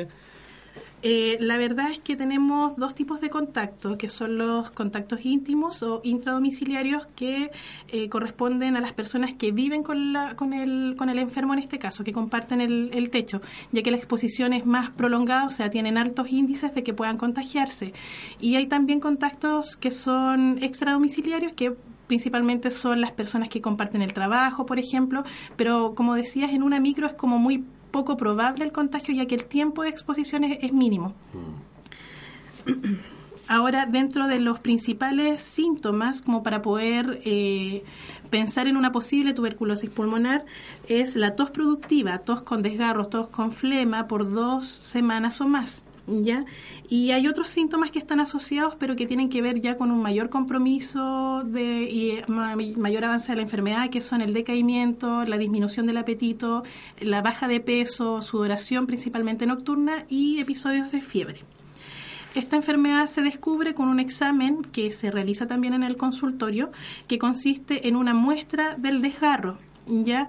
eh, 1.03 1.38
la 1.39 1.57
verdad 1.57 1.91
es 1.91 1.99
que 1.99 2.15
tenemos 2.15 2.75
dos 2.75 2.95
tipos 2.95 3.21
de 3.21 3.29
contactos, 3.29 3.97
que 3.97 4.10
son 4.10 4.38
los 4.38 4.71
contactos 4.71 5.23
íntimos 5.25 5.83
o 5.83 6.01
intradomiciliarios 6.03 7.05
que 7.15 7.51
eh, 7.89 8.10
corresponden 8.10 8.75
a 8.75 8.81
las 8.81 8.93
personas 8.93 9.33
que 9.33 9.51
viven 9.51 9.83
con, 9.83 10.12
la, 10.12 10.36
con, 10.36 10.53
el, 10.53 10.95
con 10.97 11.10
el 11.10 11.19
enfermo 11.19 11.53
en 11.53 11.60
este 11.60 11.77
caso, 11.77 12.03
que 12.03 12.12
comparten 12.12 12.62
el 12.62 13.10
techo, 13.12 13.41
ya 13.71 13.83
que 13.83 13.91
la 13.91 13.97
exposición 13.97 14.53
es 14.53 14.65
más 14.65 14.89
prolongada, 14.89 15.45
o 15.45 15.51
sea, 15.51 15.69
tienen 15.69 15.99
altos 15.99 16.31
índices 16.31 16.73
de 16.73 16.83
que 16.83 16.95
puedan 16.95 17.17
contagiarse. 17.17 17.93
Y 18.39 18.55
hay 18.55 18.65
también 18.65 18.99
contactos 18.99 19.77
que 19.77 19.91
son 19.91 20.57
extradomiciliarios, 20.63 21.53
que 21.53 21.75
principalmente 22.07 22.71
son 22.71 23.01
las 23.01 23.12
personas 23.12 23.49
que 23.49 23.62
comparten 23.62 24.01
el 24.01 24.13
trabajo, 24.13 24.65
por 24.65 24.79
ejemplo, 24.79 25.23
pero 25.55 25.93
como 25.93 26.15
decías, 26.15 26.51
en 26.51 26.63
una 26.63 26.79
micro 26.79 27.05
es 27.05 27.13
como 27.13 27.38
muy 27.38 27.63
poco 27.91 28.17
probable 28.17 28.65
el 28.65 28.71
contagio 28.71 29.13
ya 29.13 29.26
que 29.26 29.36
el 29.36 29.45
tiempo 29.45 29.84
de 29.84 29.89
exposición 29.89 30.43
es, 30.43 30.73
mínimo. 30.73 31.13
Mm. 32.65 32.95
Ahora, 33.50 33.86
dentro 33.86 34.28
de 34.28 34.39
los 34.39 34.60
principales 34.60 35.41
síntomas, 35.41 36.21
como 36.21 36.43
para 36.43 36.62
poder 36.62 37.21
eh, 37.23 37.84
pensar 38.30 38.67
en 38.67 38.76
una 38.76 38.91
posible 38.91 39.34
tuberculosis 39.34 39.89
pulmonar, 39.89 40.45
es 40.89 41.15
la 41.15 41.36
tos 41.36 41.52
productiva, 41.52 42.19
tos 42.19 42.41
con 42.41 42.62
desgarros, 42.62 43.10
tos 43.10 43.30
con 43.30 43.54
flema 43.54 44.08
por 44.08 44.30
dos 44.30 44.67
semanas 44.67 45.39
o 45.39 45.47
más. 45.47 45.86
¿Ya? 46.08 46.46
Y 46.89 47.12
hay 47.12 47.28
otros 47.28 47.50
síntomas 47.50 47.91
que 47.91 48.00
están 48.00 48.20
asociados, 48.20 48.76
pero 48.76 48.96
que 48.96 49.06
tienen 49.06 49.30
que 49.30 49.41
ver 49.41 49.62
ya 49.62 49.78
con 49.78 49.91
un 49.91 50.02
mayor 50.02 50.30
compromiso 50.30 51.43
de, 51.46 51.84
y 51.84 52.22
mayor 52.28 53.06
avance 53.06 53.32
de 53.32 53.36
la 53.36 53.41
enfermedad, 53.43 53.89
que 53.89 54.02
son 54.02 54.22
el 54.22 54.34
decaimiento, 54.34 55.26
la 55.26 55.38
disminución 55.38 55.86
del 55.86 55.98
apetito, 55.98 56.63
la 57.00 57.22
baja 57.22 57.48
de 57.48 57.60
peso, 57.60 58.22
sudoración 58.22 58.88
principalmente 58.88 59.46
nocturna 59.46 60.06
y 60.10 60.39
episodios 60.39 60.91
de 60.91 61.02
fiebre. 61.02 61.41
Esta 62.36 62.56
enfermedad 62.56 63.08
se 63.08 63.22
descubre 63.24 63.74
con 63.74 63.88
un 63.88 64.00
examen 64.00 64.62
que 64.62 64.91
se 64.91 65.10
realiza 65.10 65.48
también 65.48 65.74
en 65.74 65.84
el 65.84 65.98
consultorio, 65.98 66.72
que 67.08 67.17
consiste 67.17 67.88
en 67.88 67.96
una 67.96 68.13
muestra 68.13 68.76
del 68.76 69.02
desgarro, 69.02 69.58
ya 69.89 70.28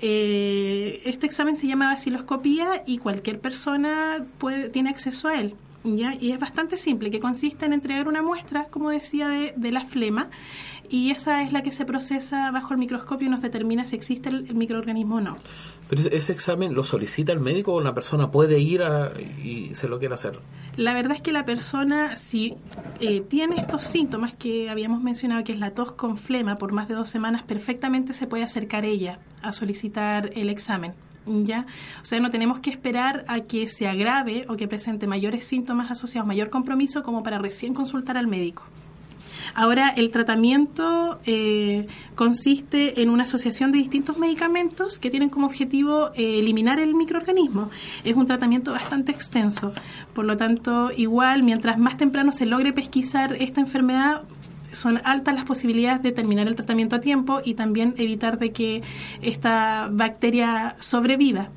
eh, 0.00 1.02
este 1.04 1.26
examen 1.26 1.56
se 1.56 1.66
llama 1.66 1.92
vaciloscopía 1.92 2.82
y 2.86 2.98
cualquier 2.98 3.40
persona 3.40 4.24
puede, 4.38 4.68
tiene 4.68 4.90
acceso 4.90 5.28
a 5.28 5.36
él. 5.38 5.54
¿ya? 5.84 6.14
Y 6.20 6.32
es 6.32 6.38
bastante 6.38 6.76
simple, 6.76 7.10
que 7.10 7.20
consiste 7.20 7.66
en 7.66 7.72
entregar 7.72 8.08
una 8.08 8.22
muestra, 8.22 8.64
como 8.64 8.90
decía, 8.90 9.28
de, 9.28 9.54
de 9.56 9.72
la 9.72 9.84
flema 9.84 10.28
y 10.90 11.10
esa 11.10 11.42
es 11.42 11.52
la 11.52 11.62
que 11.62 11.72
se 11.72 11.84
procesa 11.84 12.50
bajo 12.50 12.72
el 12.72 12.78
microscopio 12.78 13.28
y 13.28 13.30
nos 13.30 13.42
determina 13.42 13.84
si 13.84 13.96
existe 13.96 14.28
el, 14.28 14.54
microorganismo 14.54 15.16
o 15.16 15.20
no. 15.20 15.36
¿Pero 15.88 16.02
ese, 16.02 16.32
examen 16.32 16.74
lo 16.74 16.84
solicita 16.84 17.32
el 17.32 17.40
médico 17.40 17.74
o 17.74 17.80
la 17.80 17.94
persona 17.94 18.30
puede 18.30 18.58
ir 18.58 18.82
y 19.42 19.74
se 19.74 19.88
lo 19.88 19.98
quiere 19.98 20.14
hacer? 20.14 20.38
La 20.76 20.94
verdad 20.94 21.12
es 21.16 21.22
que 21.22 21.32
la 21.32 21.44
persona, 21.44 22.16
si 22.16 22.54
eh, 23.00 23.20
tiene 23.20 23.56
estos 23.56 23.84
síntomas 23.84 24.34
que 24.34 24.70
habíamos 24.70 25.02
mencionado, 25.02 25.42
que 25.44 25.52
es 25.52 25.58
la 25.58 25.72
tos 25.72 25.92
con 25.92 26.16
flema 26.16 26.56
por 26.56 26.72
más 26.72 26.88
de 26.88 26.94
dos 26.94 27.10
semanas, 27.10 27.42
perfectamente 27.42 28.12
se 28.12 28.26
puede 28.26 28.44
acercar 28.44 28.84
ella 28.84 29.18
a 29.42 29.52
solicitar 29.52 30.30
el 30.34 30.50
examen. 30.50 30.94
¿ya? 31.26 31.66
O 32.00 32.04
sea, 32.04 32.20
no 32.20 32.30
tenemos 32.30 32.60
que 32.60 32.70
esperar 32.70 33.24
a 33.28 33.40
que 33.40 33.66
se 33.66 33.86
agrave 33.86 34.46
o 34.48 34.56
que 34.56 34.68
presente 34.68 35.06
mayores 35.06 35.44
síntomas 35.44 35.90
asociados, 35.90 36.26
mayor 36.26 36.50
compromiso 36.50 37.02
como 37.02 37.22
para 37.22 37.38
recién 37.38 37.74
consultar 37.74 38.16
al 38.16 38.26
médico. 38.26 38.64
Ahora, 39.54 39.88
el 39.90 40.10
tratamiento 40.10 41.20
eh, 41.26 41.86
consiste 42.14 43.02
en 43.02 43.10
una 43.10 43.24
asociación 43.24 43.72
de 43.72 43.78
distintos 43.78 44.18
medicamentos 44.18 44.98
que 44.98 45.10
tienen 45.10 45.30
como 45.30 45.46
objetivo 45.46 46.10
eh, 46.14 46.38
eliminar 46.38 46.78
el 46.78 46.94
microorganismo. 46.94 47.70
Es 48.04 48.16
un 48.16 48.26
tratamiento 48.26 48.72
bastante 48.72 49.12
extenso. 49.12 49.72
Por 50.14 50.24
lo 50.24 50.36
tanto, 50.36 50.90
igual, 50.96 51.42
mientras 51.42 51.78
más 51.78 51.96
temprano 51.96 52.32
se 52.32 52.46
logre 52.46 52.72
pesquisar 52.72 53.34
esta 53.38 53.60
enfermedad, 53.60 54.22
son 54.72 55.00
altas 55.04 55.34
las 55.34 55.44
posibilidades 55.44 56.02
de 56.02 56.12
terminar 56.12 56.46
el 56.46 56.54
tratamiento 56.54 56.96
a 56.96 57.00
tiempo 57.00 57.40
y 57.44 57.54
también 57.54 57.94
evitar 57.96 58.38
de 58.38 58.52
que 58.52 58.82
esta 59.22 59.88
bacteria 59.90 60.76
sobreviva. 60.78 61.48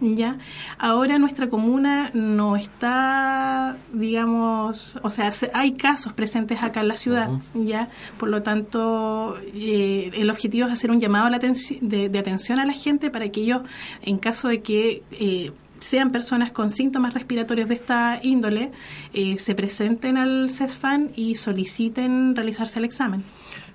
¿Ya? 0.00 0.38
Ahora 0.78 1.18
nuestra 1.18 1.48
comuna 1.48 2.10
no 2.14 2.56
está, 2.56 3.76
digamos, 3.92 4.98
o 5.02 5.10
sea, 5.10 5.30
hay 5.54 5.72
casos 5.72 6.12
presentes 6.12 6.62
acá 6.62 6.80
en 6.80 6.88
la 6.88 6.96
ciudad, 6.96 7.30
¿ya? 7.54 7.88
Por 8.18 8.28
lo 8.28 8.42
tanto, 8.42 9.36
eh, 9.54 10.10
el 10.14 10.30
objetivo 10.30 10.66
es 10.66 10.72
hacer 10.72 10.90
un 10.90 11.00
llamado 11.00 11.26
a 11.26 11.30
la 11.30 11.38
de, 11.38 12.18
atención 12.18 12.58
a 12.58 12.66
la 12.66 12.72
gente 12.72 13.10
para 13.10 13.28
que 13.30 13.42
ellos, 13.42 13.62
en 14.02 14.18
caso 14.18 14.48
de 14.48 14.60
que... 14.62 15.02
Eh, 15.12 15.52
sean 15.80 16.10
personas 16.10 16.52
con 16.52 16.68
síntomas 16.68 17.14
respiratorios 17.14 17.66
de 17.68 17.74
esta 17.74 18.20
índole, 18.22 18.70
eh, 19.14 19.38
se 19.38 19.54
presenten 19.54 20.18
al 20.18 20.50
CESFAN 20.50 21.10
y 21.16 21.36
soliciten 21.36 22.36
realizarse 22.36 22.78
el 22.78 22.84
examen. 22.84 23.24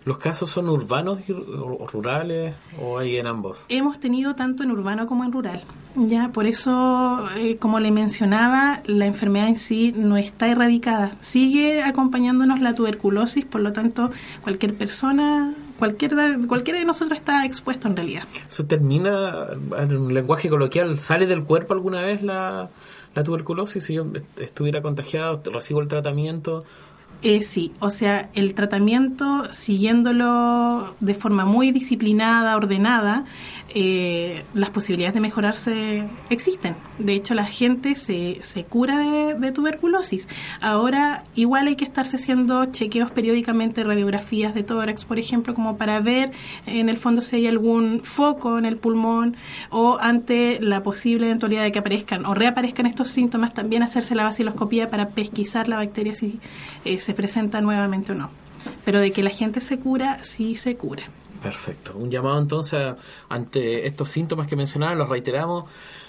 ¿Los 0.06 0.20
casos 0.20 0.52
son 0.52 0.70
urbanos 0.70 1.20
o 1.30 1.88
rurales 1.88 2.54
o 2.80 3.00
hay 3.00 3.18
en 3.18 3.26
ambos? 3.26 3.66
Hemos 3.70 4.00
tenido 4.00 4.36
tanto 4.36 4.62
en 4.62 4.70
urbano 4.70 5.08
como 5.08 5.24
en 5.24 5.32
rural. 5.32 5.64
Ya, 5.96 6.30
por 6.32 6.46
eso, 6.46 7.26
eh, 7.38 7.58
como 7.58 7.80
le 7.80 7.90
mencionaba, 7.90 8.84
la 8.86 9.08
enfermedad 9.08 9.48
en 9.48 9.56
sí 9.56 9.94
no 9.98 10.18
está 10.18 10.48
erradicada. 10.48 11.16
Sigue 11.22 11.82
acompañándonos 11.82 12.62
la 12.62 12.76
tuberculosis, 12.76 13.46
por 13.46 13.62
lo 13.62 13.74
tanto, 13.74 14.12
cualquier 14.44 14.76
persona, 14.76 15.56
cualquier, 15.80 16.14
cualquiera 16.48 16.78
de 16.78 16.86
nosotros 16.86 17.18
está 17.18 17.44
expuesto 17.44 17.88
en 17.88 17.96
realidad. 17.96 18.24
¿Eso 18.48 18.64
termina, 18.66 19.48
en 19.76 19.98
un 19.98 20.14
lenguaje 20.14 20.50
coloquial, 20.50 21.00
sale 21.00 21.26
del 21.26 21.44
cuerpo 21.46 21.74
alguna 21.74 22.02
vez 22.02 22.22
la, 22.22 22.70
la 23.16 23.24
tuberculosis? 23.24 23.84
Si 23.84 23.96
yo 23.96 24.06
estuviera 24.38 24.84
contagiado, 24.84 25.42
recibo 25.52 25.82
el 25.82 25.88
tratamiento, 25.88 26.64
Eh, 27.22 27.42
sí, 27.42 27.72
o 27.80 27.90
sea, 27.90 28.30
el 28.36 28.54
tratamiento, 28.54 29.52
siguiéndolo 29.52 30.96
de 31.00 31.14
forma 31.16 31.46
muy 31.46 31.72
disciplinada, 31.72 32.56
ordenada, 32.56 33.26
eh, 33.78 34.46
las 34.54 34.70
posibilidades 34.70 35.16
de 35.16 35.22
mejorarse 35.22 36.04
existen. 36.30 36.76
De 37.00 37.14
hecho, 37.14 37.34
la 37.34 37.46
gente 37.46 37.96
se, 37.96 38.38
se 38.42 38.64
cura 38.64 39.34
de, 39.34 39.52
tuberculosis. 39.52 40.30
Ahora, 40.62 41.24
igual 41.36 41.68
hay 41.68 41.76
que 41.76 41.84
estarse 41.84 42.18
haciendo 42.18 42.66
chequeos 42.68 43.12
periódicamente, 43.12 43.84
radiografías 43.84 44.54
de 44.54 44.64
tórax, 44.64 45.06
por 45.06 45.20
ejemplo, 45.20 45.54
como 45.54 45.78
para 45.78 46.00
ver 46.00 46.32
en 46.68 46.90
el 46.90 46.98
fondo 46.98 47.22
si 47.22 47.38
hay 47.38 47.48
algún 47.48 48.02
foco 48.04 48.58
en 48.58 48.66
el 48.66 48.78
pulmón 48.78 49.36
o 49.72 49.98
ante 50.00 50.60
la 50.62 50.84
posible 50.84 51.28
eventualidad 51.28 51.64
de 51.64 51.72
que 51.72 51.80
aparezcan 51.80 52.26
o 52.26 52.34
reaparezcan 52.34 52.86
estos 52.86 53.10
síntomas, 53.10 53.54
también 53.54 53.84
hacerse 53.84 54.16
la 54.16 54.24
vaciloscopía 54.24 54.90
para 54.90 55.10
pesquisar 55.10 55.68
la 55.68 55.78
bacteria 55.78 56.14
si 56.16 56.40
eh, 56.86 57.00
se 57.06 57.14
presenta 57.14 57.62
nuevamente 57.62 58.14
o 58.14 58.16
no. 58.16 58.32
Pero 58.84 59.00
de 59.00 59.12
que 59.12 59.22
la 59.22 59.30
gente 59.30 59.62
se 59.62 59.78
cura, 59.78 60.24
sí 60.24 60.56
se 60.56 60.76
cura. 60.76 61.04
Perfecto. 61.44 61.94
Un 61.96 62.10
llamado 62.10 62.40
entonces 62.40 62.96
ante 63.30 63.86
estos 63.86 64.10
síntomas 64.10 64.48
que 64.48 64.56
mencionaba, 64.56 64.96
los 64.96 65.08
reiteramos, 65.08 65.66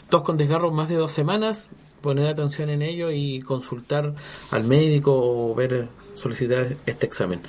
tos 0.08 0.22
con 0.22 0.38
desgarro 0.38 0.72
más 0.72 0.88
de 0.88 0.94
dos 0.94 1.12
semanas, 1.12 1.68
poner 2.00 2.26
atención 2.26 2.70
en 2.70 2.80
ello 2.80 3.10
y 3.10 3.42
consultar 3.42 4.14
al 4.50 4.64
médico 4.64 5.12
o 5.14 5.54
ver, 5.54 5.88
solicitar 6.14 6.66
este 6.86 7.04
examen. 7.04 7.42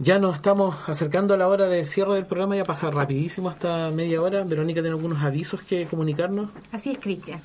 Ya 0.00 0.18
nos 0.18 0.34
estamos 0.34 0.76
acercando 0.88 1.34
a 1.34 1.36
la 1.36 1.46
hora 1.46 1.68
de 1.68 1.84
cierre 1.84 2.14
del 2.14 2.26
programa, 2.26 2.56
ya 2.56 2.64
pasa 2.64 2.90
rapidísimo 2.90 3.48
hasta 3.48 3.90
media 3.92 4.20
hora. 4.20 4.42
Verónica 4.42 4.82
tiene 4.82 4.96
algunos 4.96 5.22
avisos 5.22 5.62
que 5.62 5.86
comunicarnos. 5.86 6.50
Así 6.72 6.90
es, 6.90 6.98
Cristian. 6.98 7.40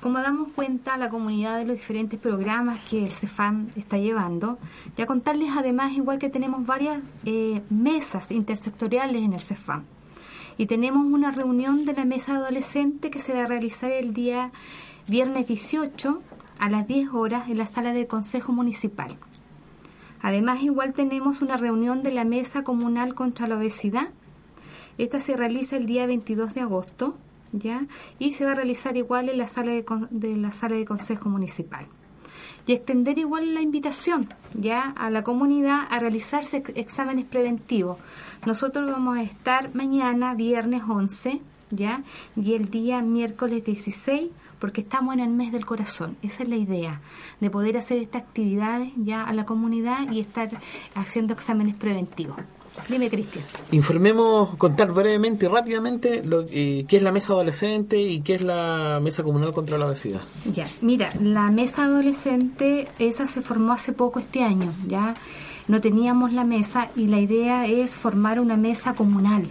Como 0.00 0.20
damos 0.20 0.48
cuenta 0.54 0.96
la 0.96 1.08
comunidad 1.08 1.58
de 1.58 1.66
los 1.66 1.78
diferentes 1.78 2.20
programas 2.20 2.78
que 2.88 3.02
el 3.02 3.10
CEFAM 3.10 3.66
está 3.74 3.98
llevando, 3.98 4.56
ya 4.96 5.06
contarles 5.06 5.50
además 5.56 5.92
igual 5.92 6.20
que 6.20 6.28
tenemos 6.28 6.64
varias 6.64 7.00
eh, 7.24 7.62
mesas 7.68 8.30
intersectoriales 8.30 9.24
en 9.24 9.32
el 9.32 9.40
CEFAM. 9.40 9.82
Y 10.56 10.66
tenemos 10.66 11.04
una 11.04 11.32
reunión 11.32 11.84
de 11.84 11.94
la 11.94 12.04
mesa 12.04 12.36
adolescente 12.36 13.10
que 13.10 13.18
se 13.18 13.34
va 13.34 13.42
a 13.42 13.46
realizar 13.46 13.90
el 13.90 14.14
día 14.14 14.52
viernes 15.08 15.48
18 15.48 16.22
a 16.60 16.70
las 16.70 16.86
10 16.86 17.08
horas 17.12 17.50
en 17.50 17.58
la 17.58 17.66
sala 17.66 17.92
del 17.92 18.06
Consejo 18.06 18.52
Municipal. 18.52 19.16
Además, 20.22 20.62
igual 20.62 20.92
tenemos 20.92 21.42
una 21.42 21.56
reunión 21.56 22.04
de 22.04 22.12
la 22.12 22.24
Mesa 22.24 22.62
Comunal 22.62 23.14
contra 23.14 23.48
la 23.48 23.56
Obesidad. 23.56 24.10
Esta 24.96 25.18
se 25.18 25.36
realiza 25.36 25.76
el 25.76 25.86
día 25.86 26.06
22 26.06 26.54
de 26.54 26.60
agosto 26.60 27.16
¿ya? 27.52 27.86
Y 28.18 28.32
se 28.32 28.44
va 28.44 28.52
a 28.52 28.54
realizar 28.54 28.96
igual 28.96 29.28
en 29.28 29.38
la 29.38 29.46
sala 29.46 29.72
de, 29.72 30.34
la 30.36 30.52
sala 30.52 30.76
de 30.76 30.84
consejo 30.84 31.28
municipal. 31.28 31.86
Y 32.66 32.72
extender 32.72 33.18
igual 33.18 33.54
la 33.54 33.62
invitación, 33.62 34.28
¿ya? 34.54 34.90
A 34.96 35.10
la 35.10 35.22
comunidad 35.22 35.86
a 35.90 35.98
realizarse 35.98 36.62
exámenes 36.74 37.24
preventivos. 37.24 37.98
Nosotros 38.44 38.90
vamos 38.90 39.16
a 39.16 39.22
estar 39.22 39.74
mañana, 39.74 40.34
viernes 40.34 40.82
11, 40.86 41.40
¿ya? 41.70 42.02
Y 42.36 42.54
el 42.54 42.70
día 42.70 43.00
miércoles 43.00 43.64
16 43.64 44.30
porque 44.58 44.80
estamos 44.80 45.14
en 45.14 45.20
el 45.20 45.30
mes 45.30 45.52
del 45.52 45.64
corazón. 45.64 46.16
Esa 46.22 46.42
es 46.42 46.48
la 46.48 46.56
idea, 46.56 47.00
de 47.40 47.50
poder 47.50 47.76
hacer 47.76 47.98
estas 47.98 48.22
actividades 48.22 48.92
ya 48.96 49.22
a 49.22 49.32
la 49.32 49.46
comunidad 49.46 50.10
y 50.10 50.20
estar 50.20 50.50
haciendo 50.94 51.34
exámenes 51.34 51.76
preventivos. 51.76 52.38
Dime, 52.88 53.10
Cristian. 53.10 53.44
Informemos, 53.72 54.56
contar 54.56 54.92
brevemente 54.92 55.46
y 55.46 55.48
rápidamente 55.48 56.24
lo, 56.24 56.44
eh, 56.50 56.84
qué 56.88 56.96
es 56.96 57.02
la 57.02 57.12
mesa 57.12 57.32
adolescente 57.32 58.00
y 58.00 58.20
qué 58.20 58.34
es 58.34 58.42
la 58.42 59.00
mesa 59.02 59.22
comunal 59.22 59.52
contra 59.52 59.78
la 59.78 59.86
obesidad. 59.86 60.20
Ya, 60.52 60.66
mira, 60.80 61.12
la 61.20 61.50
mesa 61.50 61.84
adolescente, 61.84 62.88
esa 62.98 63.26
se 63.26 63.42
formó 63.42 63.72
hace 63.72 63.92
poco 63.92 64.18
este 64.18 64.42
año, 64.42 64.72
ya 64.86 65.14
no 65.66 65.80
teníamos 65.80 66.32
la 66.32 66.44
mesa 66.44 66.88
y 66.96 67.08
la 67.08 67.20
idea 67.20 67.66
es 67.66 67.94
formar 67.94 68.40
una 68.40 68.56
mesa 68.56 68.94
comunal 68.94 69.48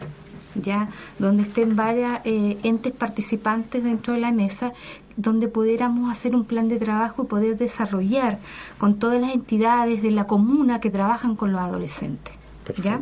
ya 0.61 0.89
donde 1.19 1.43
estén 1.43 1.75
varios 1.75 2.11
eh, 2.23 2.57
entes 2.63 2.91
participantes 2.91 3.83
dentro 3.83 4.13
de 4.13 4.19
la 4.19 4.31
mesa 4.31 4.73
donde 5.15 5.47
pudiéramos 5.47 6.11
hacer 6.11 6.35
un 6.35 6.45
plan 6.45 6.67
de 6.67 6.77
trabajo 6.77 7.23
y 7.23 7.27
poder 7.27 7.57
desarrollar 7.57 8.39
con 8.77 8.99
todas 8.99 9.19
las 9.19 9.33
entidades 9.33 10.01
de 10.01 10.11
la 10.11 10.27
comuna 10.27 10.79
que 10.79 10.91
trabajan 10.91 11.35
con 11.35 11.51
los 11.51 11.61
adolescentes. 11.61 12.36
¿Ya? 12.73 13.01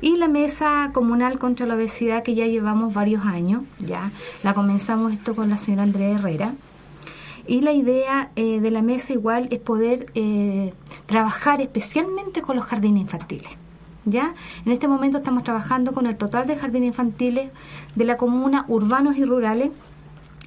Y 0.00 0.16
la 0.16 0.28
mesa 0.28 0.90
comunal 0.92 1.38
contra 1.38 1.66
la 1.66 1.74
obesidad 1.74 2.22
que 2.22 2.34
ya 2.34 2.46
llevamos 2.46 2.94
varios 2.94 3.24
años, 3.24 3.62
ya 3.78 4.10
la 4.42 4.54
comenzamos 4.54 5.12
esto 5.12 5.34
con 5.34 5.48
la 5.50 5.58
señora 5.58 5.84
Andrea 5.84 6.18
Herrera. 6.18 6.54
Y 7.46 7.62
la 7.62 7.72
idea 7.72 8.30
eh, 8.36 8.60
de 8.60 8.70
la 8.70 8.82
mesa 8.82 9.14
igual 9.14 9.48
es 9.50 9.58
poder 9.58 10.06
eh, 10.14 10.74
trabajar 11.06 11.62
especialmente 11.62 12.42
con 12.42 12.56
los 12.56 12.66
jardines 12.66 13.02
infantiles. 13.02 13.50
¿Ya? 14.04 14.34
En 14.64 14.72
este 14.72 14.88
momento 14.88 15.18
estamos 15.18 15.44
trabajando 15.44 15.92
con 15.92 16.06
el 16.06 16.16
total 16.16 16.46
de 16.46 16.56
jardines 16.56 16.88
infantiles 16.88 17.50
de 17.94 18.04
la 18.04 18.16
comuna, 18.16 18.64
urbanos 18.68 19.16
y 19.18 19.24
rurales, 19.24 19.70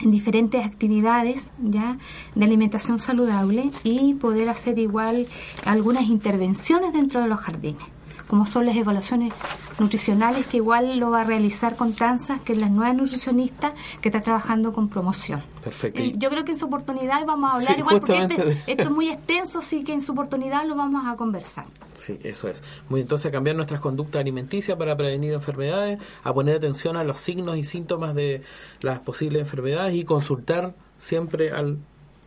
en 0.01 0.09
diferentes 0.09 0.65
actividades 0.65 1.51
ya 1.61 1.97
de 2.33 2.45
alimentación 2.45 2.97
saludable 2.97 3.69
y 3.83 4.15
poder 4.15 4.49
hacer 4.49 4.79
igual 4.79 5.27
algunas 5.63 6.05
intervenciones 6.05 6.91
dentro 6.93 7.21
de 7.21 7.27
los 7.27 7.39
jardines 7.39 7.83
como 8.31 8.45
son 8.45 8.65
las 8.65 8.77
evaluaciones 8.77 9.33
nutricionales, 9.77 10.45
que 10.45 10.55
igual 10.55 10.97
lo 10.97 11.11
va 11.11 11.19
a 11.19 11.23
realizar 11.25 11.75
con 11.75 11.91
Tanzas, 11.91 12.39
que 12.39 12.53
es 12.53 12.59
la 12.59 12.69
nueva 12.69 12.93
nutricionista 12.93 13.73
que 13.99 14.07
está 14.07 14.21
trabajando 14.21 14.71
con 14.71 14.87
promoción. 14.87 15.43
Perfecto. 15.61 16.01
yo 16.01 16.29
creo 16.29 16.45
que 16.45 16.51
en 16.51 16.57
su 16.57 16.67
oportunidad 16.67 17.25
vamos 17.25 17.51
a 17.51 17.55
hablar 17.55 17.77
igual, 17.77 17.99
porque 17.99 18.19
este, 18.19 18.71
esto 18.71 18.83
es 18.83 18.89
muy 18.89 19.09
extenso, 19.11 19.59
así 19.59 19.83
que 19.83 19.91
en 19.91 20.01
su 20.01 20.13
oportunidad 20.13 20.65
lo 20.65 20.75
vamos 20.75 21.05
a 21.05 21.17
conversar. 21.17 21.65
Sí, 21.91 22.19
eso 22.23 22.47
es. 22.47 22.63
Muy 22.87 23.01
entonces 23.01 23.25
a 23.25 23.31
cambiar 23.31 23.57
nuestras 23.57 23.81
conductas 23.81 24.21
alimenticias 24.21 24.77
para 24.77 24.95
prevenir 24.95 25.33
enfermedades, 25.33 25.99
a 26.23 26.33
poner 26.33 26.55
atención 26.55 26.95
a 26.95 27.03
los 27.03 27.19
signos 27.19 27.57
y 27.57 27.65
síntomas 27.65 28.15
de 28.15 28.43
las 28.79 28.99
posibles 28.99 29.41
enfermedades 29.41 29.93
y 29.93 30.05
consultar 30.05 30.73
siempre 30.97 31.51
al 31.51 31.79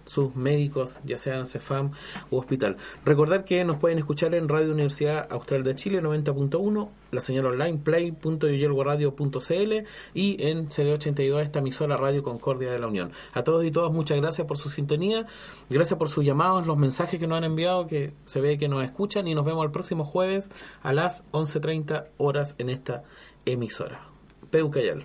sus 0.06 0.34
médicos, 0.36 1.00
ya 1.04 1.18
sean 1.18 1.46
CEFAM 1.46 1.92
u 2.30 2.38
hospital. 2.38 2.76
Recordar 3.04 3.44
que 3.44 3.64
nos 3.64 3.76
pueden 3.76 3.98
escuchar 3.98 4.34
en 4.34 4.48
Radio 4.48 4.72
Universidad 4.72 5.26
Austral 5.30 5.64
de 5.64 5.74
Chile 5.74 6.02
90.1, 6.02 6.88
la 7.10 7.20
señal 7.20 7.46
online 7.46 7.78
play.yoyelgoradio.cl 7.78 9.72
y 10.14 10.42
en 10.42 10.68
CD82 10.68 11.40
esta 11.42 11.58
emisora 11.60 11.96
Radio 11.96 12.22
Concordia 12.22 12.70
de 12.70 12.78
la 12.78 12.86
Unión. 12.86 13.12
A 13.32 13.42
todos 13.44 13.64
y 13.64 13.70
todas 13.70 13.92
muchas 13.92 14.20
gracias 14.20 14.46
por 14.46 14.58
su 14.58 14.68
sintonía, 14.70 15.26
gracias 15.70 15.98
por 15.98 16.08
sus 16.08 16.24
llamados, 16.24 16.66
los 16.66 16.76
mensajes 16.76 17.18
que 17.20 17.26
nos 17.26 17.38
han 17.38 17.44
enviado, 17.44 17.86
que 17.86 18.12
se 18.26 18.40
ve 18.40 18.58
que 18.58 18.68
nos 18.68 18.84
escuchan 18.84 19.28
y 19.28 19.34
nos 19.34 19.44
vemos 19.44 19.64
el 19.64 19.70
próximo 19.70 20.04
jueves 20.04 20.50
a 20.82 20.92
las 20.92 21.22
11.30 21.32 22.08
horas 22.16 22.54
en 22.58 22.70
esta 22.70 23.04
emisora. 23.46 24.08
Peucayal. 24.50 25.04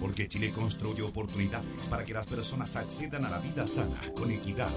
Porque 0.00 0.28
Chile 0.28 0.50
construye 0.50 1.02
oportunidades 1.02 1.88
para 1.88 2.04
que 2.04 2.12
las 2.12 2.26
personas 2.26 2.76
accedan 2.76 3.24
a 3.24 3.30
la 3.30 3.38
vida 3.38 3.66
sana, 3.66 4.12
con 4.14 4.30
equidad. 4.30 4.70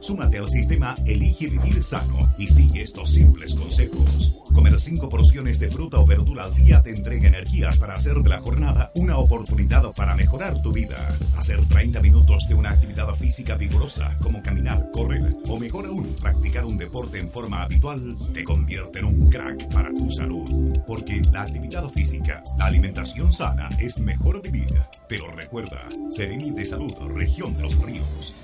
Súmate 0.00 0.38
al 0.38 0.46
sistema 0.46 0.94
Elige 1.06 1.48
Vivir 1.48 1.82
Sano 1.82 2.28
y 2.38 2.46
sigue 2.46 2.82
estos 2.82 3.12
simples 3.12 3.54
consejos. 3.54 4.42
Comer 4.52 4.78
cinco 4.78 5.08
porciones 5.08 5.58
de 5.58 5.70
fruta 5.70 5.98
o 5.98 6.06
verdura 6.06 6.44
al 6.44 6.54
día 6.54 6.82
te 6.82 6.90
entrega 6.90 7.28
energías 7.28 7.78
para 7.78 7.94
hacer 7.94 8.14
de 8.14 8.28
la 8.28 8.40
jornada 8.40 8.92
una 8.94 9.18
oportunidad 9.18 9.92
para 9.94 10.14
mejorar 10.14 10.60
tu 10.62 10.72
vida. 10.72 10.96
Hacer 11.36 11.64
30 11.66 12.00
minutos 12.00 12.46
de 12.48 12.54
una 12.54 12.70
actividad 12.70 13.12
física 13.14 13.56
vigorosa, 13.56 14.16
como 14.20 14.42
caminar, 14.42 14.90
correr 14.92 15.34
o 15.48 15.58
mejor 15.58 15.86
aún, 15.86 16.14
practicar 16.20 16.64
un 16.64 16.78
deporte 16.78 17.18
en 17.18 17.30
forma 17.30 17.62
habitual, 17.62 18.16
te 18.32 18.44
convierte 18.44 19.00
en 19.00 19.06
un 19.06 19.30
crack 19.30 19.72
para 19.72 19.92
tu 19.92 20.10
salud. 20.10 20.48
Porque 20.86 21.20
la 21.32 21.42
actividad 21.42 21.88
física, 21.90 22.42
la 22.58 22.66
alimentación 22.66 23.32
sana 23.32 23.68
es 23.80 23.98
mejor 23.98 24.40
vivir. 24.50 24.74
Pero 25.08 25.30
recuerda, 25.32 25.88
Serení 26.10 26.50
de 26.50 26.66
Salud, 26.66 26.94
Región 27.14 27.56
de 27.56 27.62
los 27.62 27.78
Ríos. 27.78 28.34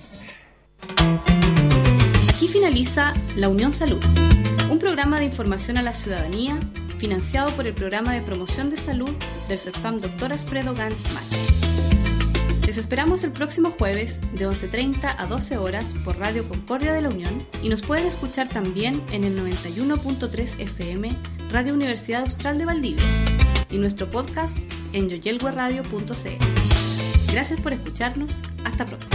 Aquí 2.28 2.48
finaliza 2.48 3.14
La 3.36 3.48
Unión 3.48 3.72
Salud, 3.72 4.02
un 4.70 4.78
programa 4.78 5.18
de 5.18 5.26
información 5.26 5.76
a 5.76 5.82
la 5.82 5.94
ciudadanía 5.94 6.58
financiado 7.00 7.56
por 7.56 7.66
el 7.66 7.74
Programa 7.74 8.12
de 8.12 8.20
Promoción 8.20 8.68
de 8.68 8.76
Salud 8.76 9.10
del 9.48 9.58
CESFAM 9.58 9.98
Dr. 9.98 10.34
Alfredo 10.34 10.74
Gantz 10.74 11.02
Les 12.66 12.76
esperamos 12.76 13.24
el 13.24 13.32
próximo 13.32 13.70
jueves 13.70 14.20
de 14.34 14.46
11.30 14.46 15.14
a 15.16 15.26
12 15.26 15.56
horas 15.56 15.94
por 16.04 16.18
Radio 16.18 16.46
Concordia 16.46 16.92
de 16.92 17.00
la 17.00 17.08
Unión 17.08 17.42
y 17.62 17.70
nos 17.70 17.80
pueden 17.80 18.06
escuchar 18.06 18.48
también 18.50 19.02
en 19.12 19.24
el 19.24 19.38
91.3 19.38 20.60
FM 20.60 21.16
Radio 21.50 21.72
Universidad 21.72 22.20
Austral 22.22 22.58
de 22.58 22.66
Valdivia 22.66 23.04
y 23.70 23.78
nuestro 23.78 24.10
podcast 24.10 24.56
en. 24.92 26.38
Gracias 27.33 27.61
por 27.61 27.72
escucharnos. 27.72 28.42
Hasta 28.64 28.87
pronto. 28.87 29.07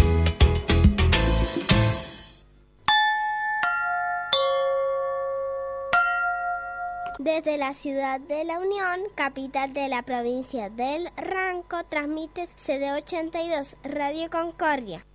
Desde 7.20 7.58
la 7.58 7.74
ciudad 7.74 8.20
de 8.20 8.46
La 8.46 8.60
Unión, 8.60 9.00
capital 9.16 9.74
de 9.74 9.88
la 9.88 10.04
provincia 10.04 10.70
del 10.70 11.10
Ranco, 11.18 11.84
transmite 11.90 12.48
CD82 12.58 13.78
Radio 13.84 14.30
Concordia. 14.30 15.06